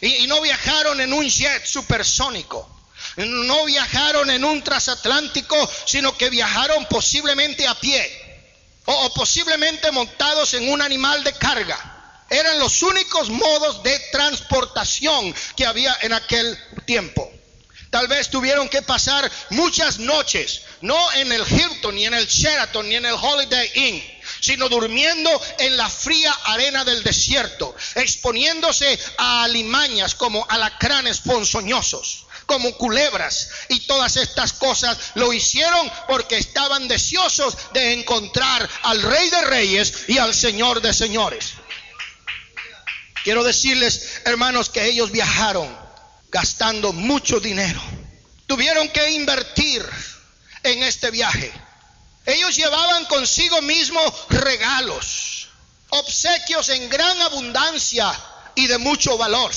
Y, 0.01 0.27
no 0.27 0.41
viajaron 0.41 1.01
en 1.01 1.13
un 1.13 1.29
jet 1.29 1.67
supersónico. 1.67 2.77
No 3.17 3.65
viajaron 3.65 4.31
en 4.31 4.45
un 4.45 4.63
transatlántico, 4.63 5.71
sino 5.87 6.17
que 6.17 6.31
viajaron 6.31 6.87
posiblemente 6.87 7.67
a 7.67 7.75
pie. 7.75 8.27
o 8.91 9.13
posiblemente 9.13 9.91
montados 9.93 10.55
en 10.55 10.71
un 10.71 10.81
animal 10.81 11.23
de 11.23 11.35
carga. 11.35 11.88
Eran 12.31 12.59
los 12.59 12.83
únicos 12.83 13.31
modos 13.31 13.83
de 13.83 13.99
transportación 14.13 15.35
que 15.57 15.67
había 15.67 15.97
en 16.03 16.13
aquel 16.13 16.59
tiempo. 16.85 17.33
Tal 17.91 18.07
vez 18.07 18.29
tuvieron 18.29 18.69
que 18.69 18.83
pasar 18.83 19.31
muchas 19.51 19.99
noches, 19.99 20.63
no 20.83 21.13
en 21.15 21.33
el 21.33 21.43
Hilton, 21.47 21.95
ni 21.95 22.05
en 22.05 22.13
el 22.13 22.27
Sheraton, 22.27 22.87
ni 22.87 22.97
en 22.97 23.07
el 23.07 23.15
Holiday 23.15 23.71
Inn, 23.75 24.05
sino 24.41 24.69
durmiendo 24.69 25.31
en 25.59 25.77
la 25.77 25.89
fría 25.89 26.33
arena 26.45 26.85
del 26.85 27.03
desierto, 27.03 27.75
exponiéndose 27.95 28.99
a 29.17 29.45
alimañas 29.45 30.15
como 30.15 30.45
alacranes 30.51 31.21
ponzoñosos, 31.21 32.27
como 32.45 32.77
culebras. 32.77 33.49
Y 33.71 33.81
todas 33.81 34.19
estas 34.19 34.53
cosas 34.53 34.99
lo 35.15 35.33
hicieron 35.33 35.91
porque 36.09 36.37
estaban 36.37 36.89
deseosos 36.89 37.57
de 37.73 37.95
encontrar 37.95 38.69
al 38.83 39.03
Rey 39.03 39.31
de 39.31 39.43
Reyes 39.47 39.95
y 40.09 40.19
al 40.19 40.35
Señor 40.35 40.83
de 40.83 40.93
Señores. 40.93 41.55
Quiero 43.25 43.45
decirles, 43.45 44.21
hermanos, 44.25 44.71
que 44.71 44.85
ellos 44.87 45.11
viajaron 45.11 45.69
gastando 46.31 46.93
mucho 46.93 47.41
dinero. 47.41 47.81
Tuvieron 48.47 48.89
que 48.89 49.11
invertir 49.11 49.85
en 50.63 50.83
este 50.83 51.11
viaje. 51.11 51.53
Ellos 52.27 52.57
llevaban 52.57 53.07
consigo 53.07 53.63
mismo 53.63 54.01
regalos, 54.29 55.49
obsequios 55.91 56.69
en 56.69 56.89
gran 56.89 57.21
abundancia 57.23 58.13
y 58.55 58.67
de 58.67 58.79
mucho 58.79 59.17
valor. 59.17 59.53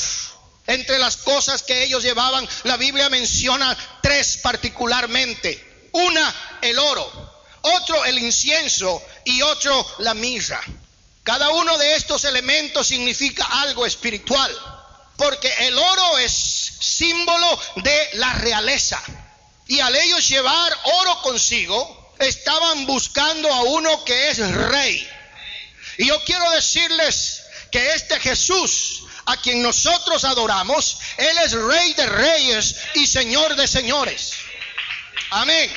Entre 0.67 0.99
las 0.99 1.17
cosas 1.17 1.63
que 1.63 1.83
ellos 1.83 2.03
llevaban, 2.03 2.47
la 2.63 2.77
Biblia 2.77 3.09
menciona 3.09 3.77
tres 4.01 4.37
particularmente. 4.37 5.89
Una, 5.91 6.59
el 6.61 6.79
oro, 6.79 7.43
otro, 7.61 8.05
el 8.05 8.19
incienso 8.19 9.03
y 9.25 9.41
otro, 9.41 9.85
la 9.99 10.13
mirra. 10.13 10.61
Cada 11.31 11.49
uno 11.51 11.77
de 11.77 11.95
estos 11.95 12.25
elementos 12.25 12.87
significa 12.87 13.45
algo 13.61 13.85
espiritual, 13.85 14.53
porque 15.15 15.49
el 15.59 15.77
oro 15.77 16.17
es 16.17 16.33
símbolo 16.33 17.61
de 17.77 18.09
la 18.15 18.33
realeza. 18.33 19.01
Y 19.65 19.79
al 19.79 19.95
ellos 19.95 20.27
llevar 20.27 20.77
oro 20.83 21.21
consigo, 21.21 22.13
estaban 22.19 22.85
buscando 22.85 23.47
a 23.47 23.61
uno 23.61 24.03
que 24.03 24.29
es 24.29 24.39
rey. 24.39 25.09
Y 25.99 26.07
yo 26.07 26.21
quiero 26.25 26.51
decirles 26.51 27.43
que 27.71 27.93
este 27.93 28.19
Jesús, 28.19 29.03
a 29.25 29.37
quien 29.37 29.63
nosotros 29.63 30.25
adoramos, 30.25 30.97
Él 31.15 31.37
es 31.45 31.53
rey 31.53 31.93
de 31.93 32.07
reyes 32.07 32.75
y 32.95 33.07
señor 33.07 33.55
de 33.55 33.69
señores. 33.69 34.33
Amén 35.29 35.71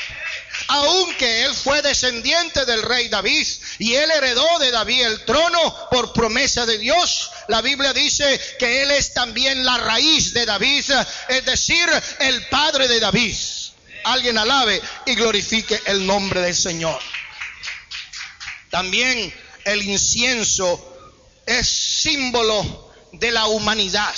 aunque 0.68 1.44
él 1.44 1.54
fue 1.54 1.82
descendiente 1.82 2.64
del 2.64 2.82
rey 2.82 3.08
David 3.08 3.46
y 3.78 3.94
él 3.94 4.10
heredó 4.10 4.58
de 4.58 4.70
David 4.70 5.02
el 5.02 5.24
trono 5.24 5.88
por 5.90 6.12
promesa 6.12 6.66
de 6.66 6.78
Dios, 6.78 7.30
la 7.48 7.60
Biblia 7.60 7.92
dice 7.92 8.40
que 8.58 8.82
él 8.82 8.90
es 8.90 9.12
también 9.14 9.64
la 9.64 9.78
raíz 9.78 10.32
de 10.32 10.46
David, 10.46 10.84
es 11.28 11.44
decir, 11.44 11.88
el 12.20 12.46
padre 12.48 12.88
de 12.88 13.00
David. 13.00 13.36
Alguien 14.04 14.38
alabe 14.38 14.80
y 15.06 15.14
glorifique 15.14 15.80
el 15.86 16.06
nombre 16.06 16.40
del 16.40 16.54
Señor. 16.54 17.00
También 18.70 19.32
el 19.64 19.82
incienso 19.82 20.92
es 21.46 21.66
símbolo 21.66 22.92
de 23.12 23.30
la 23.30 23.46
humanidad 23.46 24.14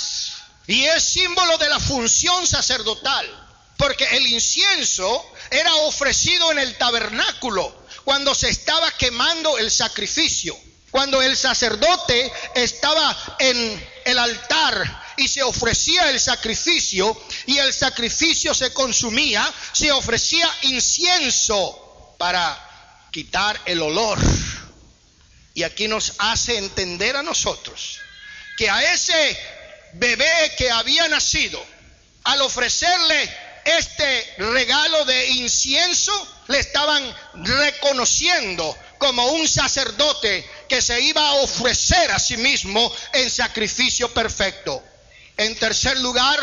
y 0.67 0.83
es 0.83 1.03
símbolo 1.03 1.57
de 1.57 1.69
la 1.69 1.79
función 1.79 2.45
sacerdotal. 2.45 3.43
Porque 3.77 4.05
el 4.17 4.25
incienso 4.25 5.23
era 5.51 5.73
ofrecido 5.75 6.51
en 6.51 6.59
el 6.59 6.75
tabernáculo 6.77 7.86
cuando 8.07 8.33
se 8.33 8.47
estaba 8.47 8.89
quemando 8.91 9.57
el 9.57 9.69
sacrificio. 9.69 10.57
Cuando 10.91 11.21
el 11.21 11.35
sacerdote 11.35 12.31
estaba 12.55 13.35
en 13.37 13.89
el 14.05 14.17
altar 14.17 15.03
y 15.17 15.27
se 15.27 15.43
ofrecía 15.43 16.09
el 16.09 16.17
sacrificio 16.17 17.21
y 17.47 17.57
el 17.57 17.73
sacrificio 17.73 18.53
se 18.53 18.71
consumía, 18.71 19.53
se 19.73 19.91
ofrecía 19.91 20.49
incienso 20.61 22.15
para 22.17 22.57
quitar 23.11 23.59
el 23.65 23.81
olor. 23.81 24.17
Y 25.53 25.63
aquí 25.63 25.89
nos 25.89 26.13
hace 26.17 26.57
entender 26.57 27.17
a 27.17 27.23
nosotros 27.23 27.99
que 28.57 28.69
a 28.69 28.93
ese 28.93 29.37
bebé 29.95 30.55
que 30.57 30.71
había 30.71 31.09
nacido, 31.09 31.61
al 32.23 32.41
ofrecerle 32.41 33.37
este 33.65 34.35
regalo 34.37 35.03
de 35.03 35.27
incienso, 35.27 36.36
le 36.47 36.59
estaban 36.59 37.03
reconociendo 37.35 38.75
como 38.97 39.25
un 39.27 39.47
sacerdote 39.47 40.49
que 40.67 40.81
se 40.81 40.99
iba 41.01 41.27
a 41.27 41.33
ofrecer 41.35 42.11
a 42.11 42.19
sí 42.19 42.37
mismo 42.37 42.91
en 43.13 43.29
sacrificio 43.29 44.13
perfecto. 44.13 44.81
En 45.35 45.55
tercer 45.55 45.99
lugar, 45.99 46.39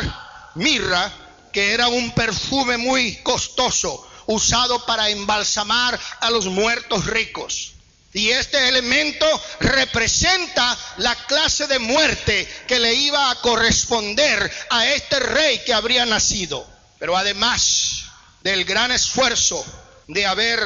mirra, 0.55 1.13
que 1.53 1.73
era 1.73 1.89
un 1.89 2.13
perfume 2.13 2.77
muy 2.77 3.17
costoso, 3.17 4.09
usado 4.27 4.85
para 4.87 5.09
embalsamar 5.11 5.99
a 6.21 6.31
los 6.31 6.47
muertos 6.47 7.07
ricos. 7.07 7.73
Y 8.13 8.31
este 8.31 8.69
elemento 8.69 9.27
representa 9.59 10.79
la 10.99 11.17
clase 11.27 11.67
de 11.67 11.81
muerte 11.81 12.49
que 12.69 12.79
le 12.79 12.95
iba 12.95 13.31
a 13.31 13.41
corresponder 13.41 14.53
a 14.71 14.87
este 14.87 15.19
rey 15.19 15.61
que 15.67 15.75
habría 15.75 16.07
nacido. 16.07 16.65
Pero 17.01 17.17
además 17.17 18.05
del 18.43 18.65
gran 18.65 18.93
esfuerzo 18.93 19.65
de 20.09 20.27
haber 20.27 20.59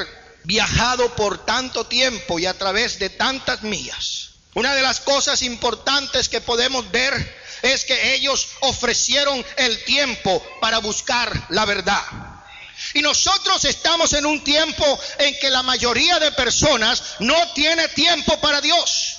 viajado 0.43 1.15
por 1.15 1.45
tanto 1.45 1.85
tiempo 1.85 2.39
y 2.39 2.45
a 2.45 2.57
través 2.57 2.99
de 2.99 3.09
tantas 3.09 3.63
millas, 3.63 4.29
una 4.53 4.73
de 4.75 4.81
las 4.81 4.99
cosas 4.99 5.41
importantes 5.43 6.27
que 6.27 6.41
podemos 6.41 6.89
ver 6.91 7.39
es 7.61 7.85
que 7.85 8.13
ellos 8.15 8.47
ofrecieron 8.61 9.45
el 9.57 9.83
tiempo 9.83 10.43
para 10.61 10.79
buscar 10.79 11.31
la 11.49 11.65
verdad. 11.65 12.01
Y 12.93 13.01
nosotros 13.01 13.65
estamos 13.65 14.13
en 14.13 14.25
un 14.25 14.43
tiempo 14.43 14.99
en 15.19 15.37
que 15.39 15.49
la 15.49 15.63
mayoría 15.63 16.19
de 16.19 16.31
personas 16.31 17.03
no 17.19 17.53
tiene 17.53 17.87
tiempo 17.89 18.39
para 18.39 18.61
Dios. 18.61 19.17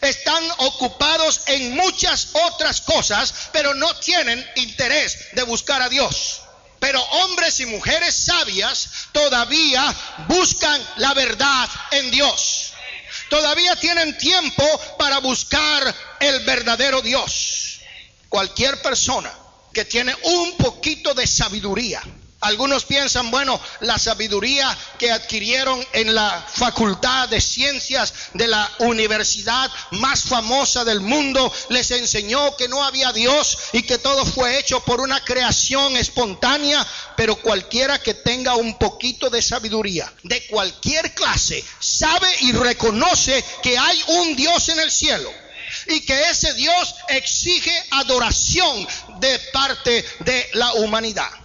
Están 0.00 0.42
ocupados 0.58 1.42
en 1.46 1.76
muchas 1.76 2.28
otras 2.32 2.80
cosas, 2.80 3.32
pero 3.52 3.74
no 3.74 3.94
tienen 3.96 4.44
interés 4.56 5.28
de 5.32 5.42
buscar 5.44 5.80
a 5.80 5.88
Dios. 5.88 6.41
Pero 6.82 7.00
hombres 7.00 7.60
y 7.60 7.66
mujeres 7.66 8.12
sabias 8.12 8.88
todavía 9.12 9.94
buscan 10.26 10.84
la 10.96 11.14
verdad 11.14 11.70
en 11.92 12.10
Dios. 12.10 12.72
Todavía 13.30 13.76
tienen 13.76 14.18
tiempo 14.18 14.64
para 14.98 15.18
buscar 15.18 15.94
el 16.18 16.40
verdadero 16.40 17.00
Dios. 17.00 17.78
Cualquier 18.28 18.82
persona 18.82 19.32
que 19.72 19.84
tiene 19.84 20.12
un 20.24 20.56
poquito 20.56 21.14
de 21.14 21.24
sabiduría, 21.24 22.02
algunos 22.42 22.84
piensan, 22.84 23.30
bueno, 23.30 23.60
la 23.80 23.98
sabiduría 23.98 24.76
que 24.98 25.10
adquirieron 25.10 25.84
en 25.92 26.14
la 26.14 26.44
facultad 26.52 27.28
de 27.28 27.40
ciencias 27.40 28.12
de 28.34 28.48
la 28.48 28.70
universidad 28.80 29.70
más 29.92 30.24
famosa 30.24 30.84
del 30.84 31.00
mundo 31.00 31.52
les 31.68 31.90
enseñó 31.92 32.56
que 32.56 32.68
no 32.68 32.84
había 32.84 33.12
Dios 33.12 33.58
y 33.72 33.82
que 33.82 33.98
todo 33.98 34.26
fue 34.26 34.58
hecho 34.58 34.80
por 34.84 35.00
una 35.00 35.24
creación 35.24 35.96
espontánea, 35.96 36.86
pero 37.16 37.36
cualquiera 37.36 38.00
que 38.00 38.14
tenga 38.14 38.56
un 38.56 38.76
poquito 38.76 39.30
de 39.30 39.40
sabiduría 39.40 40.12
de 40.22 40.46
cualquier 40.48 41.14
clase 41.14 41.64
sabe 41.78 42.28
y 42.40 42.52
reconoce 42.52 43.44
que 43.62 43.78
hay 43.78 44.02
un 44.08 44.36
Dios 44.36 44.68
en 44.68 44.80
el 44.80 44.90
cielo 44.90 45.30
y 45.86 46.00
que 46.00 46.28
ese 46.28 46.52
Dios 46.54 46.94
exige 47.08 47.72
adoración 47.92 48.86
de 49.20 49.38
parte 49.52 50.04
de 50.20 50.50
la 50.54 50.72
humanidad. 50.74 51.41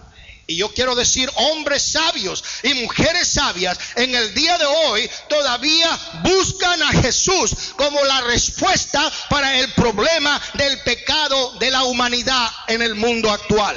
Y 0.50 0.56
yo 0.56 0.72
quiero 0.72 0.94
decir, 0.94 1.30
hombres 1.34 1.82
sabios 1.82 2.42
y 2.62 2.72
mujeres 2.72 3.28
sabias 3.28 3.78
en 3.96 4.14
el 4.14 4.32
día 4.32 4.56
de 4.56 4.64
hoy 4.64 5.10
todavía 5.28 5.98
buscan 6.22 6.82
a 6.84 6.88
Jesús 7.02 7.54
como 7.76 8.02
la 8.06 8.22
respuesta 8.22 9.12
para 9.28 9.58
el 9.58 9.70
problema 9.74 10.40
del 10.54 10.80
pecado 10.80 11.52
de 11.58 11.70
la 11.70 11.84
humanidad 11.84 12.50
en 12.66 12.80
el 12.80 12.94
mundo 12.94 13.30
actual. 13.30 13.76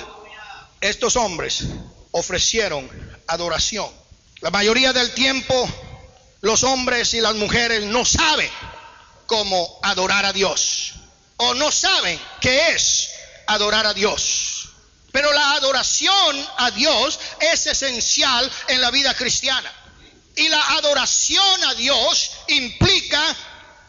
Estos 0.80 1.18
hombres 1.18 1.66
ofrecieron 2.12 2.90
adoración. 3.28 3.90
La 4.40 4.50
mayoría 4.50 4.94
del 4.94 5.12
tiempo 5.12 5.70
los 6.40 6.64
hombres 6.64 7.14
y 7.14 7.20
las 7.20 7.36
mujeres 7.36 7.84
no 7.84 8.06
saben 8.06 8.50
cómo 9.28 9.78
adorar 9.84 10.26
a 10.26 10.32
Dios 10.32 10.94
o 11.36 11.54
no 11.54 11.70
saben 11.70 12.18
qué 12.40 12.70
es 12.70 13.12
adorar 13.46 13.86
a 13.88 13.94
Dios. 13.94 14.51
Pero 15.12 15.34
la 15.34 15.54
adoración 15.54 16.50
a 16.58 16.72
Dios 16.72 17.20
es 17.40 17.68
esencial 17.68 18.50
en 18.68 18.82
la 18.82 18.92
vida 18.92 19.14
cristiana. 19.14 19.72
Y 20.36 20.48
la 20.48 20.62
adoración 20.78 21.64
a 21.66 21.74
Dios 21.74 22.32
implica 22.48 23.36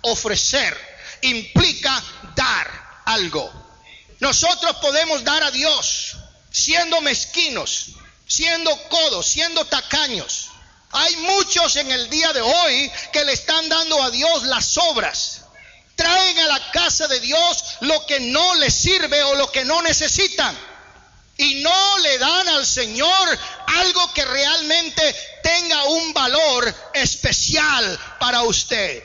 ofrecer, 0.02 0.76
implica 1.22 2.02
dar 2.34 3.02
algo. 3.04 3.50
Nosotros 4.18 4.76
podemos 4.76 5.22
dar 5.22 5.42
a 5.44 5.50
Dios 5.52 6.16
siendo 6.50 7.00
mezquinos, 7.00 7.86
siendo 8.26 8.76
codos, 8.88 9.26
siendo 9.26 9.64
tacaños. 9.64 10.48
Hay 10.90 11.16
muchos 11.16 11.76
en 11.76 11.90
el 11.90 12.10
día 12.10 12.32
de 12.32 12.40
hoy 12.40 12.90
que 13.12 13.24
le 13.24 13.32
están 13.32 13.68
dando 13.68 14.02
a 14.02 14.10
Dios 14.10 14.42
las 14.44 14.76
obras. 14.76 15.42
Traen 15.94 16.38
a 16.40 16.48
la 16.48 16.70
casa 16.72 17.06
de 17.06 17.20
Dios 17.20 17.64
lo 17.80 18.04
que 18.06 18.18
no 18.18 18.56
les 18.56 18.74
sirve 18.74 19.22
o 19.22 19.34
lo 19.34 19.50
que 19.52 19.64
no 19.64 19.80
necesitan 19.82 20.71
y 21.36 21.62
no 21.62 21.98
le 21.98 22.18
dan 22.18 22.48
al 22.48 22.66
Señor 22.66 23.38
algo 23.66 24.12
que 24.12 24.24
realmente 24.24 25.16
tenga 25.42 25.84
un 25.84 26.12
valor 26.12 26.74
especial 26.94 27.98
para 28.18 28.42
usted. 28.42 29.02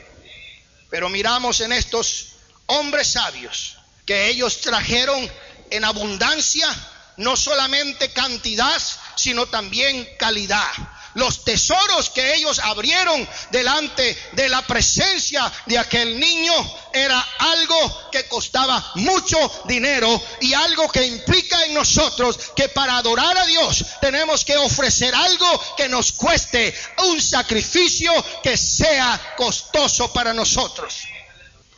Pero 0.90 1.08
miramos 1.08 1.60
en 1.60 1.72
estos 1.72 2.28
hombres 2.66 3.08
sabios 3.08 3.76
que 4.06 4.28
ellos 4.28 4.60
trajeron 4.60 5.30
en 5.70 5.84
abundancia 5.84 6.68
no 7.16 7.36
solamente 7.36 8.12
cantidad, 8.12 8.80
sino 9.16 9.46
también 9.46 10.08
calidad 10.18 10.70
los 11.18 11.44
tesoros 11.44 12.10
que 12.10 12.34
ellos 12.34 12.58
abrieron 12.60 13.28
delante 13.50 14.16
de 14.32 14.48
la 14.48 14.66
presencia 14.66 15.52
de 15.66 15.76
aquel 15.76 16.18
niño 16.18 16.54
era 16.92 17.20
algo 17.38 18.10
que 18.10 18.26
costaba 18.28 18.92
mucho 18.94 19.36
dinero 19.64 20.22
y 20.40 20.54
algo 20.54 20.88
que 20.88 21.04
implica 21.04 21.64
en 21.64 21.74
nosotros 21.74 22.38
que 22.54 22.68
para 22.68 22.96
adorar 22.96 23.36
a 23.36 23.46
Dios 23.46 23.84
tenemos 24.00 24.44
que 24.44 24.56
ofrecer 24.56 25.14
algo 25.14 25.76
que 25.76 25.88
nos 25.88 26.12
cueste 26.12 26.74
un 27.08 27.20
sacrificio 27.20 28.12
que 28.42 28.56
sea 28.56 29.34
costoso 29.36 30.12
para 30.12 30.32
nosotros. 30.32 31.02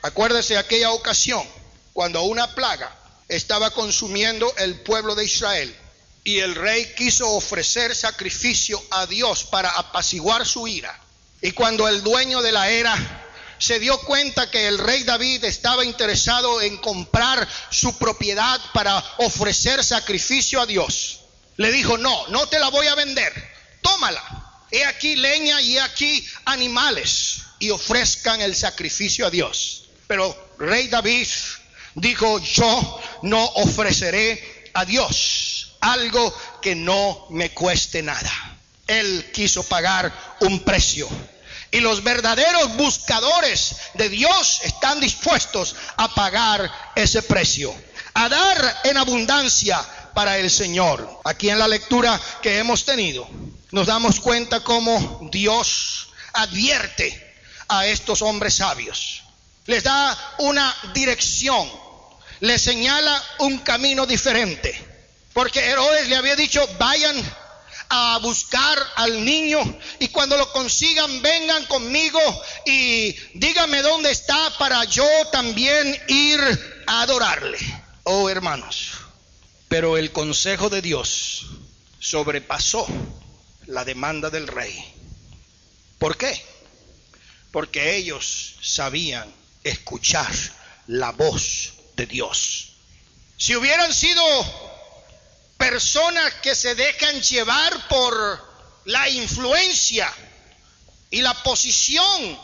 Acuérdese 0.03 0.55
de 0.55 0.61
aquella 0.61 0.93
ocasión 0.93 1.47
cuando 1.95 2.23
una 2.23 2.55
plaga 2.55 2.95
estaba 3.29 3.71
consumiendo 3.71 4.53
el 4.59 4.81
pueblo 4.83 5.15
de 5.15 5.25
Israel 5.25 5.75
y 6.25 6.39
el 6.39 6.55
rey 6.55 6.93
quiso 6.97 7.29
ofrecer 7.31 7.95
sacrificio 7.95 8.83
a 8.91 9.07
Dios 9.07 9.45
para 9.45 9.71
apaciguar 9.71 10.47
su 10.47 10.69
ira. 10.69 10.99
Y 11.41 11.53
cuando 11.53 11.89
el 11.89 12.03
dueño 12.03 12.43
de 12.43 12.53
la 12.53 12.69
era 12.69 13.27
se 13.59 13.79
dio 13.79 13.99
cuenta 14.01 14.51
que 14.51 14.69
el 14.69 14.79
rey 14.79 15.05
David 15.05 15.45
estaba 15.45 15.85
interesado 15.85 16.61
en 16.63 16.77
comprar 16.79 17.47
su 17.71 17.97
propiedad 17.99 18.61
para 18.73 18.97
ofrecer 19.19 19.83
sacrificio 19.85 20.61
a 20.61 20.67
Dios, 20.67 21.21
le 21.57 21.71
dijo, 21.73 21.99
no, 21.99 22.27
no 22.29 22.47
te 22.49 22.59
la 22.59 22.69
voy 22.69 22.87
a 22.87 22.95
vender, 22.95 23.33
tómala. 23.83 24.23
He 24.71 24.85
aquí 24.85 25.17
leña 25.17 25.61
y 25.61 25.77
he 25.77 25.81
aquí 25.81 26.27
animales 26.45 27.43
y 27.59 27.71
ofrezcan 27.71 28.41
el 28.41 28.55
sacrificio 28.55 29.27
a 29.27 29.31
Dios. 29.31 29.85
Pero 30.07 30.55
rey 30.59 30.89
David 30.89 31.27
dijo, 31.95 32.39
yo 32.39 33.03
no 33.23 33.45
ofreceré 33.45 34.71
a 34.75 34.85
Dios 34.85 35.50
algo 35.81 36.35
que 36.61 36.75
no 36.75 37.27
me 37.31 37.51
cueste 37.51 38.03
nada. 38.03 38.33
Él 38.87 39.31
quiso 39.33 39.63
pagar 39.65 40.13
un 40.41 40.61
precio. 40.61 41.09
Y 41.73 41.81
los 41.81 42.03
verdaderos 42.03 42.77
buscadores 42.77 43.77
de 43.95 44.09
Dios 44.09 44.61
están 44.65 44.99
dispuestos 44.99 45.77
a 45.97 46.13
pagar 46.13 46.71
ese 46.97 47.23
precio, 47.23 47.73
a 48.15 48.29
dar 48.29 48.81
en 48.85 48.97
abundancia 48.97 49.81
para 50.13 50.39
el 50.39 50.51
Señor. 50.51 51.21
Aquí 51.25 51.49
en 51.49 51.61
la 51.61 51.69
lectura 51.69 52.21
que 52.43 52.59
hemos 52.59 52.85
tenido, 52.85 53.29
nos 53.71 53.87
damos 53.87 54.19
cuenta 54.19 54.65
cómo 54.65 55.29
Dios 55.31 56.09
advierte 56.33 57.35
a 57.69 57.87
estos 57.87 58.21
hombres 58.23 58.55
sabios. 58.55 59.23
Les 59.67 59.85
da 59.85 60.35
una 60.39 60.75
dirección, 60.93 61.71
les 62.41 62.61
señala 62.61 63.23
un 63.39 63.59
camino 63.59 64.07
diferente. 64.07 64.90
Porque 65.33 65.61
Herodes 65.61 66.09
le 66.09 66.17
había 66.17 66.37
dicho, 66.37 66.67
vayan 66.79 67.17
a 67.89 68.19
buscar 68.23 68.79
al 68.97 69.25
niño 69.25 69.61
y 69.99 70.09
cuando 70.09 70.37
lo 70.37 70.51
consigan 70.53 71.23
vengan 71.23 71.67
conmigo 71.67 72.21
y 72.65 73.13
díganme 73.35 73.83
dónde 73.83 74.13
está 74.13 74.57
para 74.59 74.85
yo 74.85 75.07
también 75.33 76.01
ir 76.07 76.41
a 76.87 77.03
adorarle. 77.03 77.59
Oh 78.05 78.31
hermanos, 78.31 78.93
pero 79.69 79.97
el 79.97 80.13
consejo 80.13 80.71
de 80.71 80.83
Dios 80.83 81.47
sobrepasó 81.99 82.87
la 83.67 83.85
demanda 83.85 84.31
del 84.31 84.47
rey. 84.47 84.95
¿Por 85.99 86.17
qué? 86.17 86.41
Porque 87.51 87.97
ellos 87.97 88.55
sabían 88.63 89.33
escuchar 89.65 90.31
la 90.87 91.11
voz 91.11 91.73
de 91.97 92.07
Dios. 92.07 92.73
Si 93.37 93.57
hubieran 93.57 93.93
sido 93.93 94.70
personas 95.61 96.33
que 96.43 96.55
se 96.55 96.75
dejan 96.75 97.21
llevar 97.21 97.87
por 97.87 98.81
la 98.87 99.11
influencia 99.11 100.11
y 101.11 101.21
la 101.21 101.35
posición 101.43 102.41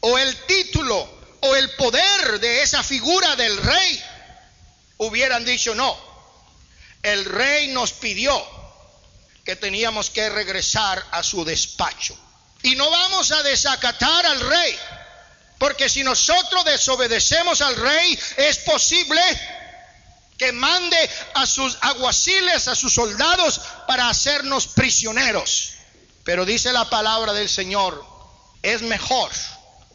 o 0.00 0.16
el 0.16 0.36
título 0.46 1.10
o 1.40 1.56
el 1.56 1.70
poder 1.72 2.38
de 2.38 2.62
esa 2.62 2.84
figura 2.84 3.34
del 3.34 3.56
rey, 3.56 4.02
hubieran 4.98 5.44
dicho 5.44 5.74
no. 5.74 5.98
El 7.02 7.24
rey 7.24 7.66
nos 7.68 7.92
pidió 7.92 8.40
que 9.44 9.56
teníamos 9.56 10.10
que 10.10 10.28
regresar 10.28 11.04
a 11.10 11.24
su 11.24 11.44
despacho. 11.44 12.16
Y 12.62 12.76
no 12.76 12.88
vamos 12.88 13.32
a 13.32 13.42
desacatar 13.42 14.24
al 14.24 14.40
rey, 14.40 14.78
porque 15.58 15.88
si 15.88 16.04
nosotros 16.04 16.64
desobedecemos 16.64 17.60
al 17.60 17.74
rey, 17.74 18.18
es 18.36 18.58
posible 18.58 19.20
que 20.38 20.52
mande 20.52 21.10
a 21.34 21.46
sus 21.46 21.78
aguaciles, 21.80 22.68
a 22.68 22.74
sus 22.74 22.92
soldados, 22.92 23.60
para 23.86 24.08
hacernos 24.08 24.66
prisioneros. 24.68 25.72
Pero 26.24 26.44
dice 26.44 26.72
la 26.72 26.88
palabra 26.90 27.32
del 27.32 27.48
Señor, 27.48 28.04
es 28.62 28.82
mejor 28.82 29.30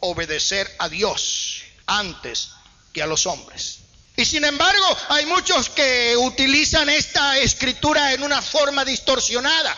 obedecer 0.00 0.74
a 0.78 0.88
Dios 0.88 1.62
antes 1.86 2.50
que 2.92 3.02
a 3.02 3.06
los 3.06 3.26
hombres. 3.26 3.78
Y 4.16 4.24
sin 4.24 4.44
embargo, 4.44 4.96
hay 5.08 5.26
muchos 5.26 5.70
que 5.70 6.16
utilizan 6.16 6.88
esta 6.88 7.38
escritura 7.38 8.12
en 8.12 8.22
una 8.22 8.42
forma 8.42 8.84
distorsionada. 8.84 9.76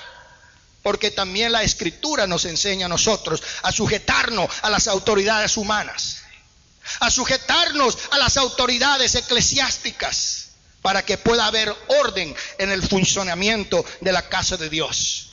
Porque 0.83 1.11
también 1.11 1.53
la 1.53 1.63
escritura 1.63 2.27
nos 2.27 2.45
enseña 2.45 2.87
a 2.87 2.91
nosotros 2.91 3.43
a 3.63 3.73
sujetarnos 3.73 4.51
a 4.63 4.69
las 4.69 4.87
autoridades 4.87 5.57
humanas, 5.57 6.19
a 7.01 7.11
sujetarnos 7.11 7.97
a 8.11 8.19
las 8.19 8.37
autoridades 8.37 9.15
eclesiásticas, 9.15 10.44
para 10.85 11.03
que 11.03 11.17
pueda 11.17 11.47
haber 11.47 11.75
orden 11.89 12.37
en 12.59 12.71
el 12.71 12.87
funcionamiento 12.87 13.83
de 14.03 14.13
la 14.13 14.29
casa 14.29 14.59
de 14.59 14.69
Dios. 14.69 15.31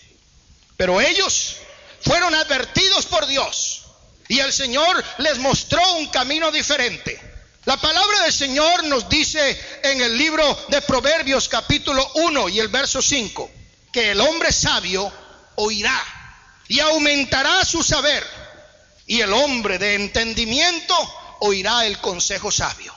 Pero 0.77 1.01
ellos 1.01 1.57
fueron 1.99 2.33
advertidos 2.33 3.05
por 3.05 3.27
Dios 3.27 3.81
y 4.29 4.39
el 4.39 4.53
Señor 4.53 5.03
les 5.17 5.39
mostró 5.39 5.81
un 5.95 6.07
camino 6.07 6.53
diferente. 6.53 7.19
La 7.65 7.75
palabra 7.75 8.21
del 8.21 8.31
Señor 8.31 8.85
nos 8.85 9.09
dice 9.09 9.59
en 9.83 9.99
el 9.99 10.17
libro 10.17 10.57
de 10.69 10.81
Proverbios 10.83 11.49
capítulo 11.49 12.09
1 12.15 12.47
y 12.47 12.61
el 12.61 12.69
verso 12.69 13.01
5 13.01 13.51
que 13.91 14.11
el 14.11 14.21
hombre 14.21 14.53
sabio 14.53 15.11
oirá 15.55 16.01
y 16.69 16.79
aumentará 16.79 17.65
su 17.65 17.83
saber 17.83 18.25
y 19.05 19.19
el 19.19 19.33
hombre 19.33 19.77
de 19.79 19.95
entendimiento 19.95 20.95
oirá 21.41 21.85
el 21.85 21.97
consejo 21.97 22.51
sabio. 22.51 22.95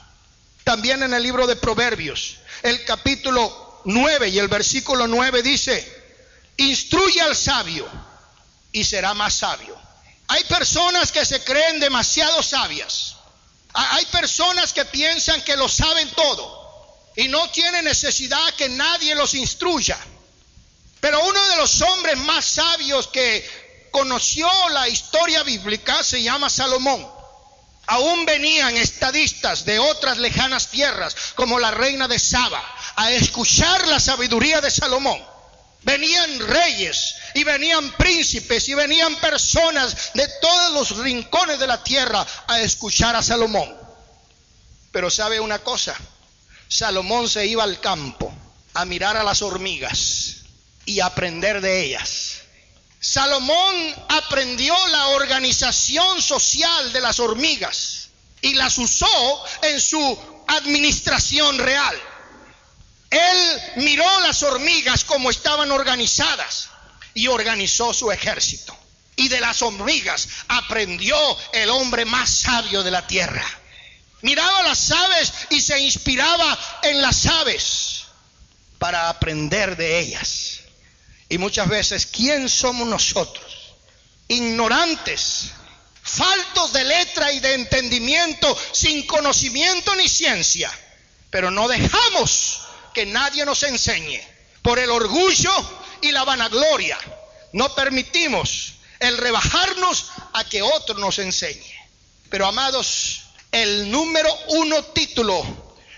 También 0.64 1.02
en 1.02 1.12
el 1.12 1.22
libro 1.22 1.46
de 1.46 1.56
Proverbios, 1.56 2.38
el 2.64 2.84
capítulo 2.84 3.82
9 3.84 4.28
y 4.30 4.38
el 4.40 4.48
versículo 4.48 5.06
9 5.06 5.42
dice, 5.44 6.02
instruye 6.56 7.20
al 7.20 7.36
sabio 7.36 7.86
y 8.72 8.82
será 8.82 9.14
más 9.14 9.34
sabio. 9.34 9.76
Hay 10.26 10.42
personas 10.44 11.12
que 11.12 11.24
se 11.24 11.44
creen 11.44 11.78
demasiado 11.78 12.42
sabias 12.42 13.14
hay 13.74 14.06
personas 14.06 14.72
que 14.72 14.84
piensan 14.84 15.42
que 15.42 15.56
lo 15.56 15.68
saben 15.68 16.08
todo 16.10 17.10
y 17.16 17.26
no 17.26 17.50
tienen 17.50 17.84
necesidad 17.84 18.54
que 18.54 18.68
nadie 18.68 19.16
los 19.16 19.34
instruya. 19.34 19.98
Pero 21.00 21.20
uno 21.26 21.48
de 21.48 21.56
los 21.56 21.82
hombres 21.82 22.16
más 22.18 22.44
sabios 22.44 23.08
que 23.08 23.88
conoció 23.90 24.48
la 24.70 24.88
historia 24.88 25.42
bíblica 25.42 26.04
se 26.04 26.22
llama 26.22 26.48
Salomón. 26.48 27.04
Aún 27.86 28.24
venían 28.24 28.76
estadistas 28.76 29.64
de 29.64 29.78
otras 29.78 30.18
lejanas 30.18 30.68
tierras, 30.68 31.14
como 31.34 31.58
la 31.58 31.70
reina 31.70 32.08
de 32.08 32.18
Saba, 32.18 32.62
a 32.96 33.10
escuchar 33.12 33.86
la 33.88 34.00
sabiduría 34.00 34.60
de 34.60 34.70
Salomón. 34.70 35.20
Venían 35.82 36.38
reyes 36.48 37.16
y 37.34 37.44
venían 37.44 37.92
príncipes 37.92 38.68
y 38.68 38.74
venían 38.74 39.16
personas 39.16 40.12
de 40.14 40.26
todos 40.40 40.72
los 40.72 40.98
rincones 41.04 41.58
de 41.58 41.66
la 41.66 41.82
tierra 41.84 42.26
a 42.46 42.60
escuchar 42.60 43.14
a 43.16 43.22
Salomón. 43.22 43.70
Pero 44.90 45.10
sabe 45.10 45.40
una 45.40 45.58
cosa, 45.58 45.94
Salomón 46.68 47.28
se 47.28 47.46
iba 47.46 47.64
al 47.64 47.80
campo 47.80 48.32
a 48.72 48.84
mirar 48.86 49.16
a 49.16 49.24
las 49.24 49.42
hormigas 49.42 50.36
y 50.86 51.00
aprender 51.00 51.60
de 51.60 51.84
ellas. 51.84 52.33
Salomón 53.04 53.94
aprendió 54.08 54.74
la 54.86 55.08
organización 55.08 56.22
social 56.22 56.90
de 56.90 57.02
las 57.02 57.20
hormigas 57.20 58.08
y 58.40 58.54
las 58.54 58.78
usó 58.78 59.44
en 59.60 59.78
su 59.78 60.42
administración 60.46 61.58
real. 61.58 61.94
Él 63.10 63.62
miró 63.76 64.08
las 64.20 64.42
hormigas 64.42 65.04
como 65.04 65.28
estaban 65.28 65.70
organizadas 65.70 66.68
y 67.12 67.26
organizó 67.26 67.92
su 67.92 68.10
ejército. 68.10 68.74
Y 69.16 69.28
de 69.28 69.38
las 69.38 69.60
hormigas 69.60 70.26
aprendió 70.48 71.14
el 71.52 71.68
hombre 71.68 72.06
más 72.06 72.30
sabio 72.30 72.82
de 72.82 72.90
la 72.90 73.06
tierra. 73.06 73.44
Miraba 74.22 74.62
las 74.62 74.90
aves 74.90 75.30
y 75.50 75.60
se 75.60 75.78
inspiraba 75.78 76.58
en 76.82 77.02
las 77.02 77.26
aves 77.26 78.04
para 78.78 79.10
aprender 79.10 79.76
de 79.76 79.98
ellas. 80.00 80.63
Y 81.34 81.38
muchas 81.38 81.66
veces, 81.66 82.06
¿quién 82.06 82.48
somos 82.48 82.86
nosotros? 82.86 83.74
Ignorantes, 84.28 85.50
faltos 86.00 86.72
de 86.72 86.84
letra 86.84 87.32
y 87.32 87.40
de 87.40 87.54
entendimiento, 87.54 88.56
sin 88.70 89.04
conocimiento 89.04 89.96
ni 89.96 90.08
ciencia. 90.08 90.70
Pero 91.30 91.50
no 91.50 91.66
dejamos 91.66 92.60
que 92.94 93.04
nadie 93.06 93.44
nos 93.44 93.64
enseñe. 93.64 94.20
Por 94.62 94.78
el 94.78 94.90
orgullo 94.90 95.50
y 96.02 96.12
la 96.12 96.22
vanagloria, 96.22 96.96
no 97.52 97.74
permitimos 97.74 98.74
el 99.00 99.18
rebajarnos 99.18 100.12
a 100.34 100.44
que 100.44 100.62
otro 100.62 100.98
nos 100.98 101.18
enseñe. 101.18 101.74
Pero 102.30 102.46
amados, 102.46 103.22
el 103.50 103.90
número 103.90 104.32
uno 104.50 104.84
título 104.84 105.44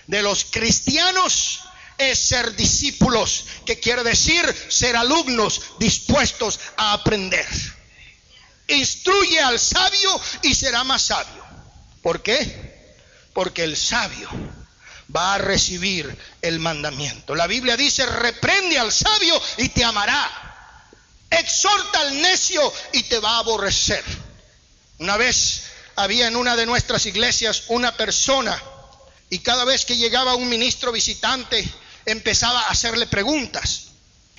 de 0.07 0.23
los 0.23 0.45
cristianos 0.45 1.59
es 1.97 2.19
ser 2.19 2.55
discípulos, 2.55 3.45
que 3.65 3.79
quiere 3.79 4.03
decir 4.03 4.45
ser 4.69 4.95
alumnos 4.95 5.61
dispuestos 5.79 6.59
a 6.77 6.93
aprender. 6.93 7.47
Instruye 8.67 9.39
al 9.39 9.59
sabio 9.59 10.21
y 10.43 10.53
será 10.53 10.83
más 10.83 11.03
sabio. 11.03 11.45
¿Por 12.01 12.21
qué? 12.21 12.95
Porque 13.33 13.63
el 13.63 13.77
sabio 13.77 14.29
va 15.15 15.35
a 15.35 15.37
recibir 15.37 16.17
el 16.41 16.59
mandamiento. 16.59 17.33
La 17.35 17.47
Biblia 17.47 17.77
dice, 17.77 18.05
reprende 18.05 18.77
al 18.77 18.91
sabio 18.91 19.41
y 19.57 19.69
te 19.69 19.83
amará. 19.83 20.29
Exhorta 21.29 22.01
al 22.01 22.21
necio 22.21 22.73
y 22.93 23.03
te 23.03 23.19
va 23.19 23.35
a 23.35 23.39
aborrecer. 23.39 24.03
Una 24.99 25.17
vez 25.17 25.63
había 25.95 26.27
en 26.27 26.35
una 26.35 26.55
de 26.55 26.65
nuestras 26.65 27.05
iglesias 27.05 27.63
una 27.67 27.95
persona 27.95 28.61
y 29.29 29.39
cada 29.39 29.65
vez 29.65 29.85
que 29.85 29.97
llegaba 29.97 30.35
un 30.35 30.47
ministro 30.47 30.91
visitante 30.91 31.67
empezaba 32.07 32.61
a 32.61 32.69
hacerle 32.69 33.05
preguntas. 33.05 33.89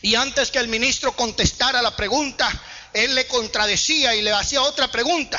Y 0.01 0.15
antes 0.15 0.51
que 0.51 0.59
el 0.59 0.69
ministro 0.69 1.15
contestara 1.15 1.83
la 1.83 1.95
pregunta, 1.95 2.51
él 2.95 3.15
le 3.15 3.27
contradecía 3.27 4.15
y 4.17 4.23
le 4.23 4.33
hacía 4.33 4.63
otra 4.63 4.91
pregunta. 4.91 5.39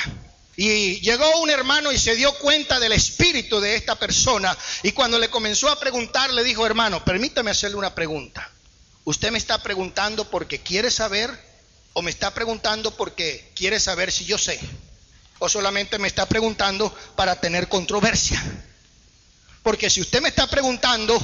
Y 0.55 0.99
llegó 0.99 1.39
un 1.39 1.49
hermano 1.49 1.91
y 1.91 1.97
se 1.97 2.15
dio 2.15 2.33
cuenta 2.35 2.79
del 2.79 2.91
espíritu 2.91 3.59
de 3.59 3.75
esta 3.75 3.95
persona. 3.95 4.55
Y 4.83 4.91
cuando 4.91 5.17
le 5.17 5.29
comenzó 5.29 5.69
a 5.69 5.79
preguntar, 5.79 6.31
le 6.31 6.43
dijo, 6.43 6.65
hermano, 6.65 7.03
permítame 7.03 7.51
hacerle 7.51 7.77
una 7.77 7.95
pregunta. 7.95 8.49
¿Usted 9.05 9.31
me 9.31 9.37
está 9.37 9.63
preguntando 9.63 10.29
porque 10.29 10.59
quiere 10.59 10.91
saber 10.91 11.31
o 11.93 12.01
me 12.01 12.11
está 12.11 12.31
preguntando 12.33 12.91
porque 12.91 13.51
quiere 13.55 13.79
saber 13.79 14.11
si 14.11 14.25
yo 14.25 14.37
sé? 14.37 14.59
¿O 15.39 15.49
solamente 15.49 15.97
me 15.97 16.07
está 16.07 16.27
preguntando 16.27 16.93
para 17.15 17.39
tener 17.39 17.69
controversia? 17.69 18.43
Porque 19.63 19.89
si 19.89 20.01
usted 20.01 20.21
me 20.21 20.29
está 20.29 20.47
preguntando 20.47 21.17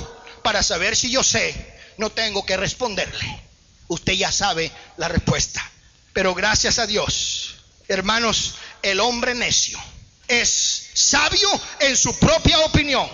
para 0.45 0.61
saber 0.61 0.95
si 0.95 1.09
yo 1.09 1.23
sé, 1.23 1.73
no 1.97 2.09
tengo 2.11 2.45
que 2.45 2.55
responderle. 2.55 3.41
Usted 3.87 4.13
ya 4.13 4.31
sabe 4.31 4.71
la 4.95 5.09
respuesta. 5.09 5.67
Pero 6.13 6.33
gracias 6.33 6.79
a 6.79 6.87
Dios 6.87 7.55
Hermanos, 7.87 8.55
el 8.81 8.99
hombre 8.99 9.35
necio 9.35 9.79
es 10.27 10.89
sabio 10.93 11.49
en 11.79 11.95
su 11.95 12.17
propia 12.17 12.59
opinión, 12.59 13.07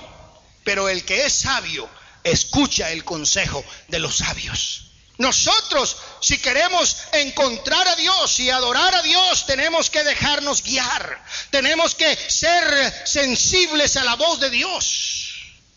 pero 0.63 0.87
el 0.87 1.03
que 1.03 1.25
es 1.25 1.33
sabio 1.33 1.89
escucha 2.23 2.91
el 2.91 3.03
consejo 3.03 3.63
de 3.89 3.99
los 3.99 4.17
sabios. 4.17 4.85
Nosotros, 5.17 5.97
si 6.21 6.37
queremos 6.37 6.97
encontrar 7.11 7.87
a 7.87 7.95
Dios 7.95 8.39
y 8.39 8.49
adorar 8.49 8.95
a 8.95 9.01
Dios, 9.01 9.45
tenemos 9.45 9.89
que 9.89 10.03
dejarnos 10.03 10.63
guiar, 10.63 11.23
tenemos 11.51 11.95
que 11.95 12.15
ser 12.15 13.05
sensibles 13.05 13.97
a 13.97 14.03
la 14.05 14.15
voz 14.15 14.39
de 14.39 14.49
Dios. 14.49 15.33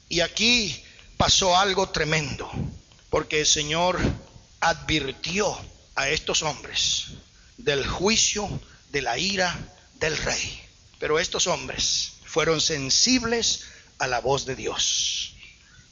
Y 0.09 0.21
aquí 0.21 0.84
pasó 1.16 1.57
algo 1.57 1.88
tremendo, 1.90 2.50
porque 3.11 3.40
el 3.40 3.46
Señor 3.46 3.98
advirtió 4.61 5.57
a 5.94 6.09
estos 6.09 6.42
hombres 6.42 7.07
del 7.59 7.87
juicio 7.87 8.48
de 8.90 9.03
la 9.03 9.18
ira 9.18 9.57
del 9.94 10.16
rey. 10.16 10.61
Pero 10.98 11.18
estos 11.18 11.46
hombres 11.46 12.12
fueron 12.24 12.61
sensibles 12.61 13.64
a 13.98 14.07
la 14.07 14.20
voz 14.20 14.46
de 14.46 14.57
Dios. 14.57 15.35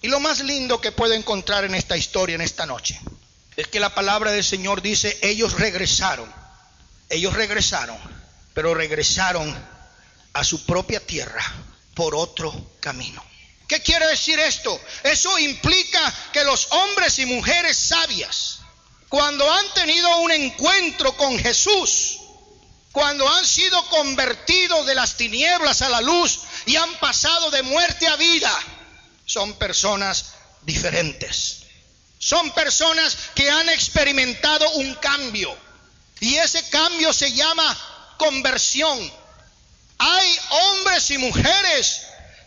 Y 0.00 0.08
lo 0.08 0.18
más 0.18 0.40
lindo 0.40 0.80
que 0.80 0.92
puedo 0.92 1.14
encontrar 1.14 1.64
en 1.64 1.74
esta 1.74 1.96
historia, 1.96 2.34
en 2.34 2.40
esta 2.40 2.66
noche, 2.66 3.00
es 3.56 3.68
que 3.68 3.80
la 3.80 3.94
palabra 3.94 4.32
del 4.32 4.42
Señor 4.42 4.82
dice, 4.82 5.16
ellos 5.22 5.58
regresaron, 5.58 6.32
ellos 7.08 7.34
regresaron, 7.34 7.96
pero 8.54 8.74
regresaron 8.74 9.54
a 10.32 10.44
su 10.44 10.64
propia 10.66 10.98
tierra 11.06 11.44
por 11.94 12.14
otro 12.14 12.72
camino. 12.80 13.22
¿Qué 13.72 13.80
quiere 13.80 14.06
decir 14.06 14.38
esto? 14.38 14.78
Eso 15.02 15.38
implica 15.38 16.14
que 16.30 16.44
los 16.44 16.68
hombres 16.72 17.18
y 17.18 17.24
mujeres 17.24 17.74
sabias, 17.74 18.58
cuando 19.08 19.50
han 19.50 19.66
tenido 19.72 20.14
un 20.18 20.30
encuentro 20.30 21.16
con 21.16 21.38
Jesús, 21.38 22.18
cuando 22.92 23.26
han 23.26 23.46
sido 23.46 23.82
convertidos 23.86 24.84
de 24.84 24.94
las 24.94 25.16
tinieblas 25.16 25.80
a 25.80 25.88
la 25.88 26.02
luz 26.02 26.40
y 26.66 26.76
han 26.76 26.92
pasado 26.96 27.50
de 27.50 27.62
muerte 27.62 28.06
a 28.08 28.16
vida, 28.16 28.54
son 29.24 29.54
personas 29.54 30.26
diferentes. 30.60 31.62
Son 32.18 32.50
personas 32.50 33.16
que 33.34 33.50
han 33.50 33.70
experimentado 33.70 34.70
un 34.72 34.94
cambio. 34.96 35.56
Y 36.20 36.34
ese 36.34 36.68
cambio 36.68 37.14
se 37.14 37.32
llama 37.32 38.14
conversión. 38.18 39.10
Hay 39.96 40.38
hombres 40.50 41.10
y 41.10 41.16
mujeres 41.16 42.01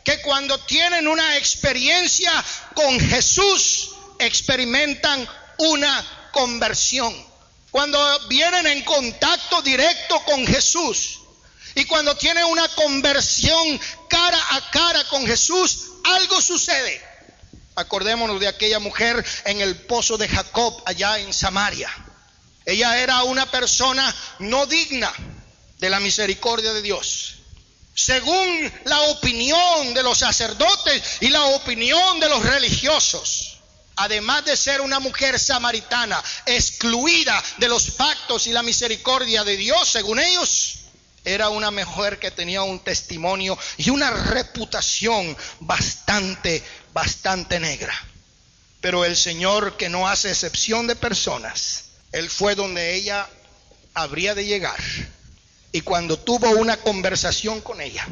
que 0.06 0.22
cuando 0.22 0.58
tienen 0.60 1.08
una 1.08 1.36
experiencia 1.36 2.32
con 2.76 3.00
Jesús 3.00 3.90
experimentan 4.20 5.28
una 5.58 6.30
conversión. 6.32 7.14
Cuando 7.72 8.00
vienen 8.30 8.68
en 8.68 8.84
contacto 8.84 9.64
directo 9.64 10.24
con 10.24 10.46
Jesús 10.46 11.20
y 11.74 11.86
cuando 11.86 12.16
tienen 12.16 12.46
una 12.46 12.68
conversión 12.70 13.80
cara 14.08 14.40
a 14.52 14.72
cara 14.72 15.04
con 15.06 15.26
Jesús, 15.26 15.88
algo 16.04 16.40
sucede. 16.40 17.02
Acordémonos 17.76 18.40
de 18.40 18.48
aquella 18.48 18.80
mujer 18.80 19.26
en 19.46 19.60
el 19.60 19.76
pozo 19.76 20.18
de 20.18 20.30
Jacob 20.30 20.84
allá 20.86 21.18
en 21.20 21.34
Samaria. 21.34 21.90
Ella 22.64 23.00
era 23.00 23.24
una 23.24 23.50
persona 23.50 24.16
no 24.40 24.68
digna 24.68 25.12
de 25.80 25.90
la 25.90 26.00
misericordia 26.00 26.74
de 26.74 26.84
Dios. 26.84 27.35
Según 27.96 28.72
la 28.84 29.00
opinión 29.04 29.94
de 29.94 30.04
los 30.04 30.18
sacerdotes 30.18 31.02
y 31.22 31.30
la 31.30 31.46
opinión 31.46 32.20
de 32.20 32.28
los 32.28 32.44
religiosos. 32.44 33.54
Además 33.96 34.44
de 34.44 34.58
ser 34.58 34.82
una 34.82 35.00
mujer 35.00 35.40
samaritana, 35.40 36.22
excluida 36.46 37.42
de 37.58 37.70
los 37.70 37.92
pactos 37.92 38.46
y 38.48 38.52
la 38.52 38.62
misericordia 38.62 39.46
de 39.46 39.56
Dios, 39.56 39.88
según 39.88 40.20
ellos, 40.20 40.80
era 41.24 41.48
una 41.48 41.72
mujer 41.72 42.20
que 42.20 42.30
tenía 42.30 42.64
un 42.64 42.80
testimonio 42.80 43.58
y 43.78 43.90
una 43.90 44.12
reputación 44.12 45.36
bastante, 45.62 46.62
bastante 46.94 47.62
negra. 47.62 47.94
Pero 48.82 49.06
el 49.06 49.16
Señor 49.16 49.78
que 49.78 49.88
no 49.88 50.10
hace 50.10 50.30
excepción 50.30 50.86
de 50.86 50.98
personas, 50.98 51.86
Él 52.12 52.30
fue 52.30 52.56
donde 52.56 52.96
ella 52.96 53.28
habría 53.94 54.36
de 54.36 54.46
llegar. 54.46 54.80
Y 55.76 55.82
cuando 55.82 56.18
tuvo 56.18 56.52
una 56.52 56.78
conversación 56.78 57.60
con 57.60 57.82
ella, 57.82 58.08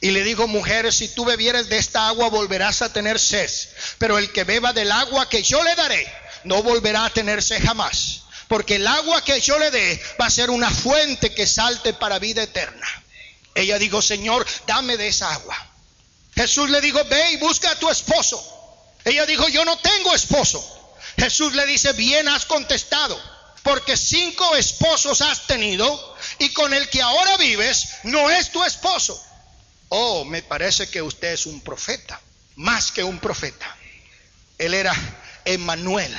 y 0.00 0.12
le 0.12 0.22
dijo, 0.22 0.46
mujer, 0.46 0.92
si 0.92 1.08
tú 1.08 1.24
bebieres 1.24 1.68
de 1.68 1.76
esta 1.76 2.06
agua 2.06 2.28
volverás 2.28 2.82
a 2.82 2.92
tener 2.92 3.18
sed, 3.18 3.50
pero 3.98 4.16
el 4.16 4.30
que 4.30 4.44
beba 4.44 4.72
del 4.72 4.92
agua 4.92 5.28
que 5.28 5.42
yo 5.42 5.62
le 5.64 5.74
daré, 5.74 6.06
no 6.44 6.62
volverá 6.62 7.06
a 7.06 7.10
tener 7.10 7.42
sed 7.42 7.60
jamás 7.64 8.20
porque 8.46 8.76
el 8.76 8.86
agua 8.88 9.22
que 9.24 9.40
yo 9.40 9.60
le 9.60 9.70
dé 9.70 10.02
va 10.20 10.26
a 10.26 10.30
ser 10.30 10.50
una 10.50 10.68
fuente 10.70 11.32
que 11.32 11.46
salte 11.46 11.92
para 11.92 12.18
vida 12.18 12.42
eterna. 12.42 12.86
Ella 13.54 13.78
dijo, 13.78 14.02
Señor, 14.02 14.44
dame 14.66 14.96
de 14.96 15.06
esa 15.06 15.32
agua. 15.32 15.56
Jesús 16.34 16.68
le 16.68 16.80
dijo, 16.80 16.98
ve 17.04 17.30
y 17.30 17.36
busca 17.36 17.70
a 17.70 17.78
tu 17.78 17.88
esposo. 17.88 18.44
Ella 19.04 19.24
dijo, 19.24 19.48
yo 19.48 19.64
no 19.64 19.78
tengo 19.78 20.12
esposo. 20.16 20.60
Jesús 21.16 21.54
le 21.54 21.64
dice, 21.64 21.92
bien 21.92 22.26
has 22.26 22.44
contestado, 22.44 23.16
porque 23.62 23.96
cinco 23.96 24.56
esposos 24.56 25.20
has 25.22 25.46
tenido 25.46 26.16
y 26.40 26.48
con 26.54 26.72
el 26.72 26.88
que 26.88 27.02
ahora 27.02 27.36
vives 27.36 27.96
no 28.04 28.30
es 28.30 28.50
tu 28.50 28.64
esposo. 28.64 29.22
Oh, 29.90 30.24
me 30.24 30.42
parece 30.42 30.88
que 30.88 31.02
usted 31.02 31.34
es 31.34 31.44
un 31.44 31.60
profeta, 31.60 32.18
más 32.56 32.90
que 32.90 33.04
un 33.04 33.18
profeta. 33.18 33.76
Él 34.56 34.72
era 34.72 34.94
Emmanuel, 35.44 36.16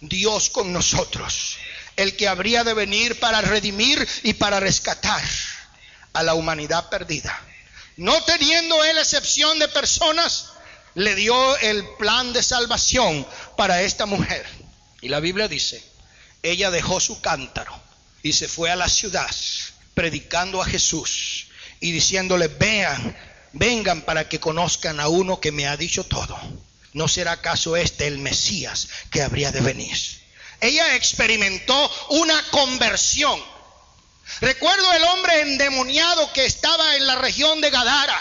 Dios 0.00 0.50
con 0.50 0.72
nosotros, 0.72 1.58
el 1.94 2.16
que 2.16 2.26
habría 2.26 2.64
de 2.64 2.74
venir 2.74 3.20
para 3.20 3.40
redimir 3.40 4.06
y 4.24 4.32
para 4.34 4.58
rescatar 4.58 5.22
a 6.12 6.24
la 6.24 6.34
humanidad 6.34 6.88
perdida. 6.90 7.40
No 7.96 8.20
teniendo 8.24 8.82
él 8.82 8.98
excepción 8.98 9.60
de 9.60 9.68
personas, 9.68 10.48
le 10.94 11.14
dio 11.14 11.56
el 11.58 11.86
plan 11.98 12.32
de 12.32 12.42
salvación 12.42 13.24
para 13.56 13.82
esta 13.82 14.06
mujer. 14.06 14.44
Y 15.00 15.08
la 15.08 15.20
Biblia 15.20 15.46
dice, 15.46 15.84
ella 16.42 16.72
dejó 16.72 16.98
su 16.98 17.20
cántaro 17.20 17.81
y 18.22 18.32
se 18.32 18.48
fue 18.48 18.70
a 18.70 18.76
la 18.76 18.88
ciudad 18.88 19.30
predicando 19.94 20.62
a 20.62 20.66
Jesús 20.66 21.48
y 21.80 21.92
diciéndole, 21.92 22.48
vean, 22.48 23.16
vengan 23.52 24.02
para 24.02 24.28
que 24.28 24.40
conozcan 24.40 25.00
a 25.00 25.08
uno 25.08 25.40
que 25.40 25.52
me 25.52 25.66
ha 25.66 25.76
dicho 25.76 26.04
todo. 26.04 26.38
¿No 26.92 27.08
será 27.08 27.32
acaso 27.32 27.76
este 27.76 28.06
el 28.06 28.18
Mesías 28.18 28.88
que 29.10 29.22
habría 29.22 29.50
de 29.50 29.60
venir? 29.60 29.96
Ella 30.60 30.94
experimentó 30.94 31.90
una 32.10 32.40
conversión. 32.50 33.42
Recuerdo 34.40 34.92
el 34.92 35.04
hombre 35.04 35.40
endemoniado 35.40 36.32
que 36.32 36.44
estaba 36.44 36.96
en 36.96 37.06
la 37.06 37.16
región 37.16 37.60
de 37.60 37.70
Gadara, 37.70 38.18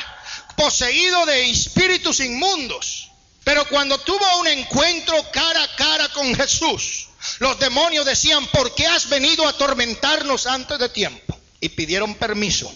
poseído 0.58 1.26
de 1.26 1.50
espíritus 1.50 2.20
inmundos. 2.20 3.12
Pero 3.44 3.68
cuando 3.68 4.00
tuvo 4.00 4.40
un 4.40 4.48
encuentro 4.48 5.32
cara 5.32 5.64
a 5.64 5.76
cara 5.76 6.10
con 6.10 6.34
Jesús, 6.36 7.10
los 7.42 7.58
demonios 7.58 8.06
decían, 8.06 8.46
¿por 8.50 8.76
qué 8.76 8.86
has 8.86 9.10
venido 9.10 9.48
a 9.48 9.50
atormentarnos 9.50 10.46
antes 10.46 10.78
de 10.78 10.90
tiempo? 10.90 11.36
Y 11.60 11.70
pidieron 11.70 12.14
permiso 12.14 12.72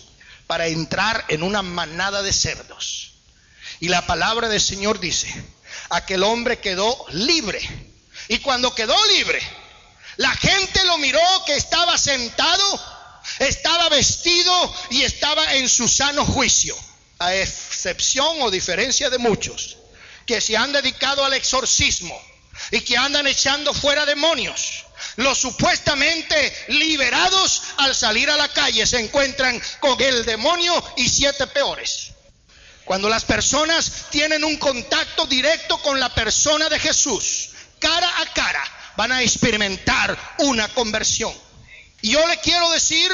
para 0.48 0.66
entrar 0.66 1.24
en 1.28 1.44
una 1.44 1.62
manada 1.62 2.24
de 2.24 2.34
cerdos. 2.34 3.12
Y 3.80 3.90
la 3.90 4.08
palabra 4.08 4.50
del 4.50 4.60
Señor 4.60 5.00
dice, 5.00 5.32
aquel 5.92 6.24
hombre 6.24 6.58
quedó 6.58 6.98
libre. 7.12 7.62
Y 8.28 8.40
cuando 8.40 8.74
quedó 8.74 8.96
libre, 9.06 9.40
la 10.18 10.32
gente 10.32 10.84
lo 10.86 10.98
miró 10.98 11.22
que 11.46 11.56
estaba 11.56 11.96
sentado, 11.96 12.84
estaba 13.38 13.88
vestido 13.90 14.76
y 14.90 15.04
estaba 15.04 15.54
en 15.54 15.70
su 15.70 15.88
sano 15.88 16.26
juicio, 16.26 16.76
a 17.20 17.36
excepción 17.36 18.42
o 18.42 18.50
diferencia 18.50 19.12
de 19.12 19.20
muchos 19.20 19.78
que 20.26 20.42
se 20.42 20.58
han 20.58 20.72
dedicado 20.72 21.24
al 21.24 21.34
exorcismo 21.34 22.20
y 22.72 22.82
que 22.82 22.98
andan 22.98 23.28
echando 23.28 23.74
fuera 23.74 24.06
demonios. 24.06 24.86
Los 25.18 25.38
supuestamente 25.38 26.66
liberados 26.70 27.62
al 27.78 27.96
salir 27.96 28.30
a 28.30 28.38
la 28.38 28.50
calle 28.50 28.86
se 28.86 29.00
encuentran 29.00 29.62
con 29.80 30.00
el 30.02 30.26
demonio 30.26 30.84
y 30.98 31.08
siete 31.10 31.48
peores. 31.48 32.12
Cuando 32.84 33.10
las 33.10 33.24
personas 33.24 34.06
tienen 34.12 34.44
un 34.44 34.58
contacto 34.58 35.26
directo 35.26 35.78
con 35.80 36.00
la 36.00 36.14
persona 36.14 36.70
de 36.70 36.80
Jesús, 36.80 37.50
cara 37.80 38.22
a 38.22 38.26
cara, 38.34 38.64
van 38.96 39.12
a 39.12 39.22
experimentar 39.22 40.18
una 40.40 40.68
conversión. 40.70 41.34
Y 42.02 42.12
yo 42.12 42.28
le 42.28 42.38
quiero 42.38 42.70
decir 42.72 43.12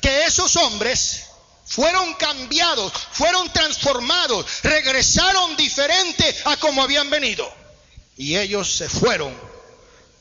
que 0.00 0.24
esos 0.24 0.56
hombres 0.56 1.24
fueron 1.66 2.14
cambiados, 2.14 2.92
fueron 3.12 3.52
transformados, 3.52 4.46
regresaron 4.62 5.56
diferente 5.56 6.36
a 6.46 6.56
como 6.56 6.82
habían 6.82 7.10
venido. 7.10 7.61
Y 8.22 8.38
ellos 8.38 8.72
se 8.76 8.88
fueron 8.88 9.34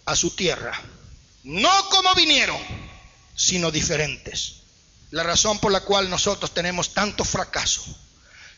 a 0.05 0.15
su 0.15 0.31
tierra, 0.31 0.73
no 1.43 1.69
como 1.89 2.15
vinieron, 2.15 2.57
sino 3.35 3.69
diferentes. 3.69 4.63
La 5.11 5.21
razón 5.21 5.59
por 5.59 5.71
la 5.71 5.81
cual 5.81 6.09
nosotros 6.09 6.51
tenemos 6.51 6.95
tanto 6.95 7.23
fracaso 7.23 7.83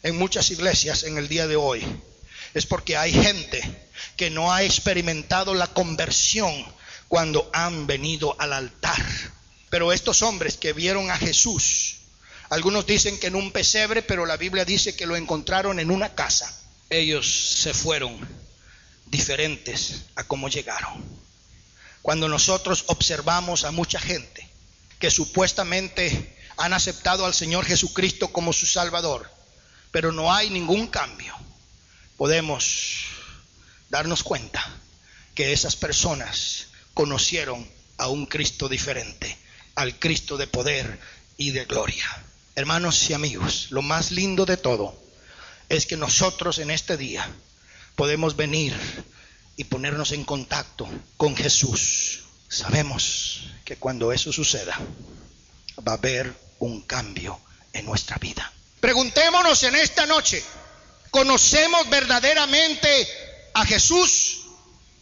en 0.01 0.17
muchas 0.17 0.49
iglesias 0.49 1.03
en 1.03 1.17
el 1.17 1.27
día 1.27 1.45
de 1.45 1.57
hoy 1.57 1.85
es 2.53 2.65
porque 2.65 2.95
hay 2.95 3.11
gente 3.11 3.89
que 4.15 4.29
no 4.29 4.53
ha 4.53 4.63
experimentado 4.63 5.53
la 5.53 5.67
conversión 5.67 6.65
cuando 7.09 7.49
han 7.51 7.85
venido 7.85 8.37
al 8.39 8.53
altar. 8.53 9.05
Pero 9.69 9.91
estos 9.91 10.21
hombres 10.21 10.55
que 10.55 10.71
vieron 10.71 11.11
a 11.11 11.17
Jesús, 11.17 11.97
algunos 12.49 12.85
dicen 12.85 13.19
que 13.19 13.27
en 13.27 13.35
un 13.35 13.51
pesebre, 13.51 14.03
pero 14.03 14.25
la 14.25 14.37
Biblia 14.37 14.63
dice 14.63 14.95
que 14.95 15.05
lo 15.05 15.17
encontraron 15.17 15.81
en 15.81 15.91
una 15.91 16.15
casa. 16.15 16.57
Ellos 16.89 17.27
se 17.57 17.73
fueron 17.73 18.17
diferentes 19.13 20.05
a 20.15 20.23
cómo 20.23 20.49
llegaron. 20.49 20.91
Cuando 22.01 22.27
nosotros 22.27 22.85
observamos 22.87 23.63
a 23.63 23.71
mucha 23.71 23.99
gente 23.99 24.49
que 24.97 25.11
supuestamente 25.11 26.35
han 26.57 26.73
aceptado 26.73 27.23
al 27.25 27.35
Señor 27.35 27.63
Jesucristo 27.63 28.29
como 28.29 28.53
su 28.53 28.65
Salvador, 28.65 29.29
pero 29.91 30.11
no 30.11 30.33
hay 30.33 30.49
ningún 30.49 30.87
cambio, 30.87 31.35
podemos 32.17 33.05
darnos 33.89 34.23
cuenta 34.23 34.67
que 35.35 35.53
esas 35.53 35.75
personas 35.75 36.69
conocieron 36.95 37.69
a 37.97 38.07
un 38.07 38.25
Cristo 38.25 38.67
diferente, 38.67 39.37
al 39.75 39.99
Cristo 39.99 40.37
de 40.37 40.47
poder 40.47 40.99
y 41.37 41.51
de 41.51 41.65
gloria. 41.65 42.05
Hermanos 42.55 43.09
y 43.11 43.13
amigos, 43.13 43.67
lo 43.69 43.83
más 43.83 44.09
lindo 44.09 44.47
de 44.47 44.57
todo 44.57 44.99
es 45.69 45.85
que 45.85 45.97
nosotros 45.97 46.57
en 46.57 46.71
este 46.71 46.97
día 46.97 47.29
podemos 47.95 48.35
venir 48.35 48.75
y 49.55 49.65
ponernos 49.65 50.11
en 50.11 50.23
contacto 50.23 50.87
con 51.17 51.35
Jesús. 51.35 52.23
Sabemos 52.47 53.49
que 53.65 53.77
cuando 53.77 54.11
eso 54.11 54.31
suceda, 54.31 54.79
va 55.87 55.93
a 55.93 55.95
haber 55.95 56.33
un 56.59 56.81
cambio 56.81 57.39
en 57.71 57.85
nuestra 57.85 58.17
vida. 58.17 58.51
Preguntémonos 58.79 59.63
en 59.63 59.75
esta 59.75 60.05
noche, 60.05 60.43
¿conocemos 61.09 61.89
verdaderamente 61.89 63.07
a 63.53 63.65
Jesús? 63.65 64.39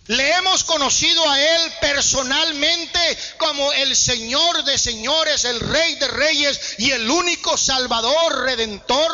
Le 0.07 0.33
hemos 0.33 0.63
conocido 0.63 1.29
a 1.29 1.39
Él 1.39 1.73
personalmente 1.79 2.99
como 3.37 3.71
el 3.73 3.95
Señor 3.95 4.63
de 4.63 4.77
señores, 4.77 5.45
el 5.45 5.59
Rey 5.59 5.95
de 5.95 6.07
reyes 6.07 6.75
y 6.79 6.91
el 6.91 7.09
único 7.09 7.55
Salvador 7.55 8.43
Redentor. 8.43 9.11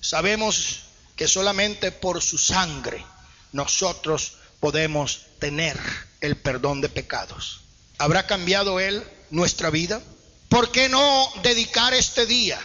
Sabemos 0.00 0.80
que 1.20 1.28
solamente 1.28 1.92
por 1.92 2.22
su 2.22 2.38
sangre 2.38 3.04
nosotros 3.52 4.38
podemos 4.58 5.26
tener 5.38 5.78
el 6.22 6.38
perdón 6.38 6.80
de 6.80 6.88
pecados. 6.88 7.60
¿Habrá 7.98 8.26
cambiado 8.26 8.80
Él 8.80 9.06
nuestra 9.28 9.68
vida? 9.68 10.00
¿Por 10.48 10.72
qué 10.72 10.88
no 10.88 11.30
dedicar 11.42 11.92
este 11.92 12.24
día 12.24 12.58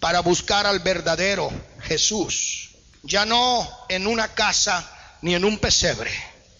para 0.00 0.18
buscar 0.18 0.66
al 0.66 0.80
verdadero 0.80 1.52
Jesús? 1.82 2.70
Ya 3.04 3.26
no 3.26 3.64
en 3.88 4.08
una 4.08 4.34
casa 4.34 4.90
ni 5.22 5.36
en 5.36 5.44
un 5.44 5.58
pesebre, 5.58 6.10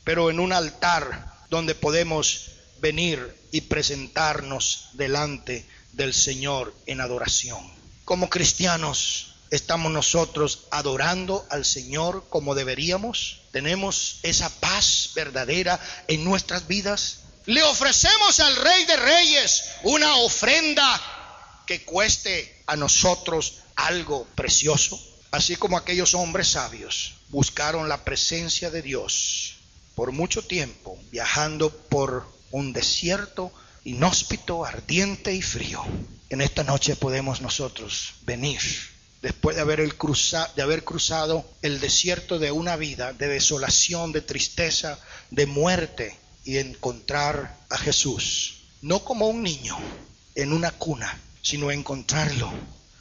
pero 0.04 0.30
en 0.30 0.38
un 0.38 0.52
altar 0.52 1.34
donde 1.50 1.74
podemos 1.74 2.52
venir 2.78 3.36
y 3.50 3.62
presentarnos 3.62 4.90
delante 4.92 5.68
del 5.90 6.14
Señor 6.14 6.72
en 6.86 7.00
adoración. 7.00 7.68
Como 8.04 8.30
cristianos, 8.30 9.33
¿estamos 9.54 9.92
nosotros 9.92 10.64
adorando 10.72 11.46
al 11.48 11.64
Señor 11.64 12.26
como 12.28 12.56
deberíamos? 12.56 13.42
¿Tenemos 13.52 14.18
esa 14.24 14.48
paz 14.48 15.10
verdadera 15.14 15.78
en 16.08 16.24
nuestras 16.24 16.66
vidas? 16.66 17.20
Le 17.46 17.62
ofrecemos 17.62 18.40
al 18.40 18.56
Rey 18.56 18.84
de 18.84 18.96
Reyes 18.96 19.64
una 19.84 20.16
ofrenda 20.16 21.00
que 21.66 21.84
cueste 21.84 22.64
a 22.66 22.74
nosotros 22.74 23.58
algo 23.76 24.26
precioso, 24.34 25.00
así 25.30 25.54
como 25.54 25.78
aquellos 25.78 26.14
hombres 26.14 26.48
sabios 26.48 27.14
buscaron 27.28 27.88
la 27.88 28.02
presencia 28.02 28.70
de 28.70 28.82
Dios 28.82 29.54
por 29.94 30.10
mucho 30.10 30.42
tiempo, 30.42 30.98
viajando 31.12 31.70
por 31.70 32.26
un 32.50 32.72
desierto 32.72 33.52
inhóspito, 33.84 34.64
ardiente 34.64 35.32
y 35.32 35.42
frío. 35.42 35.84
En 36.28 36.40
esta 36.40 36.64
noche 36.64 36.96
podemos 36.96 37.40
nosotros 37.40 38.14
venir 38.22 38.60
después 39.24 39.56
de 39.56 39.62
haber, 39.62 39.80
de 39.80 40.62
haber 40.62 40.84
cruzado 40.84 41.48
el 41.62 41.80
desierto 41.80 42.38
de 42.38 42.52
una 42.52 42.76
vida 42.76 43.14
de 43.14 43.26
desolación, 43.26 44.12
de 44.12 44.20
tristeza, 44.20 44.98
de 45.30 45.46
muerte, 45.46 46.14
y 46.44 46.58
encontrar 46.58 47.56
a 47.70 47.78
Jesús, 47.78 48.64
no 48.82 49.02
como 49.02 49.28
un 49.28 49.42
niño 49.42 49.78
en 50.34 50.52
una 50.52 50.72
cuna, 50.72 51.18
sino 51.40 51.70
encontrarlo 51.70 52.52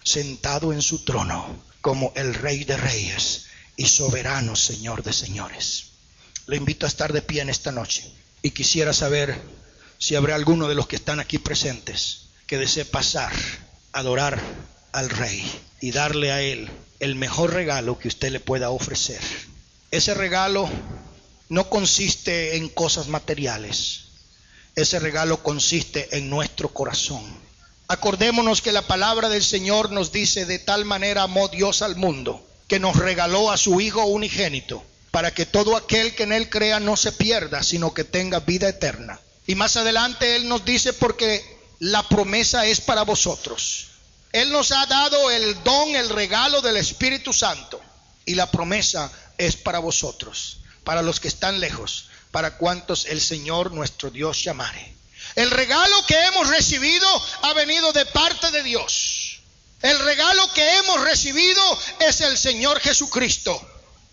sentado 0.02 0.72
en 0.72 0.82
su 0.82 1.04
trono 1.04 1.62
como 1.82 2.14
el 2.16 2.34
Rey 2.34 2.64
de 2.64 2.78
Reyes 2.78 3.48
y 3.76 3.88
soberano 3.88 4.56
Señor 4.56 5.04
de 5.04 5.12
Señores. 5.12 5.88
Le 6.48 6.56
invito 6.56 6.86
a 6.86 6.90
estar 6.90 7.12
de 7.12 7.22
pie 7.22 7.42
en 7.42 7.50
esta 7.50 7.74
noche 7.74 8.10
y 8.42 8.52
quisiera 8.52 8.94
saber 8.94 9.42
si 9.98 10.16
habrá 10.16 10.36
alguno 10.36 10.70
de 10.70 10.76
los 10.76 10.88
que 10.88 10.96
están 10.96 11.20
aquí 11.20 11.38
presentes 11.38 12.30
que 12.48 12.58
desee 12.58 12.86
pasar, 12.86 13.34
adorar 13.92 14.42
al 14.94 15.10
Rey 15.10 15.44
y 15.82 15.92
darle 15.92 16.32
a 16.32 16.42
Él 16.42 16.70
el 17.00 17.16
mejor 17.16 17.54
regalo 17.54 18.00
que 18.00 18.08
usted 18.08 18.32
le 18.32 18.40
pueda 18.40 18.70
ofrecer. 18.70 19.20
Ese 19.92 20.14
regalo 20.14 20.70
no 21.50 21.70
consiste 21.70 22.56
en 22.56 22.70
cosas 22.70 23.10
materiales. 23.10 24.06
Ese 24.76 25.00
regalo 25.00 25.44
consiste 25.44 26.18
en 26.18 26.30
nuestro 26.30 26.70
corazón. 26.70 27.22
Acordémonos 27.88 28.62
que 28.62 28.72
la 28.72 28.84
palabra 28.84 29.30
del 29.30 29.44
Señor 29.44 29.92
nos 29.92 30.12
dice, 30.12 30.46
de 30.46 30.58
tal 30.58 30.86
manera 30.86 31.24
amó 31.24 31.50
Dios 31.50 31.82
al 31.82 31.96
mundo, 31.96 32.44
que 32.68 32.80
nos 32.80 32.96
regaló 32.96 33.52
a 33.52 33.58
su 33.58 33.82
Hijo 33.82 34.06
unigénito, 34.06 34.84
para 35.12 35.34
que 35.34 35.46
todo 35.46 35.76
aquel 35.76 36.16
que 36.16 36.24
en 36.24 36.32
Él 36.32 36.50
crea 36.50 36.80
no 36.80 36.96
se 36.96 37.12
pierda, 37.12 37.62
sino 37.62 37.94
que 37.94 38.04
tenga 38.04 38.40
vida 38.40 38.70
eterna. 38.70 39.20
Y 39.46 39.56
más 39.56 39.76
adelante 39.76 40.36
Él 40.38 40.48
nos 40.48 40.66
dice, 40.66 40.94
porque 40.94 41.44
la 41.80 42.08
promesa 42.08 42.66
es 42.66 42.80
para 42.82 43.04
vosotros. 43.04 43.93
Él 44.34 44.52
nos 44.52 44.74
ha 44.74 44.86
dado 44.86 45.32
el 45.32 45.64
don, 45.64 45.96
el 45.96 46.10
regalo 46.10 46.62
del 46.62 46.76
Espíritu 46.76 47.32
Santo, 47.32 47.80
y 48.26 48.36
la 48.36 48.52
promesa 48.52 49.10
es 49.38 49.56
para 49.56 49.80
vosotros 49.80 50.58
para 50.84 51.02
los 51.02 51.20
que 51.20 51.28
están 51.28 51.60
lejos, 51.60 52.06
para 52.32 52.58
cuantos 52.58 53.06
el 53.06 53.22
Señor 53.22 53.72
nuestro 53.72 54.10
Dios 54.10 54.44
llamare. 54.44 54.96
El 55.36 55.50
regalo 55.52 56.06
que 56.06 56.20
hemos 56.26 56.48
recibido 56.50 57.08
ha 57.44 57.54
venido 57.54 57.92
de 57.94 58.06
parte 58.06 58.52
de 58.52 58.64
Dios. 58.64 59.40
El 59.82 59.98
regalo 60.00 60.52
que 60.54 60.78
hemos 60.78 61.02
recibido 61.02 61.62
es 62.00 62.22
el 62.22 62.38
Señor 62.38 62.80
Jesucristo. 62.80 63.60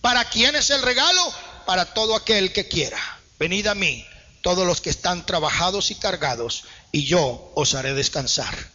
¿Para 0.00 0.24
quién 0.24 0.56
es 0.56 0.70
el 0.70 0.82
regalo? 0.82 1.34
Para 1.66 1.86
todo 1.86 2.16
aquel 2.16 2.52
que 2.52 2.68
quiera. 2.68 2.98
Venid 3.38 3.66
a 3.66 3.74
mí, 3.74 4.06
todos 4.42 4.66
los 4.66 4.80
que 4.80 4.90
están 4.90 5.26
trabajados 5.26 5.90
y 5.90 5.94
cargados, 5.96 6.64
y 6.92 7.04
yo 7.04 7.52
os 7.54 7.74
haré 7.74 7.94
descansar. 7.94 8.70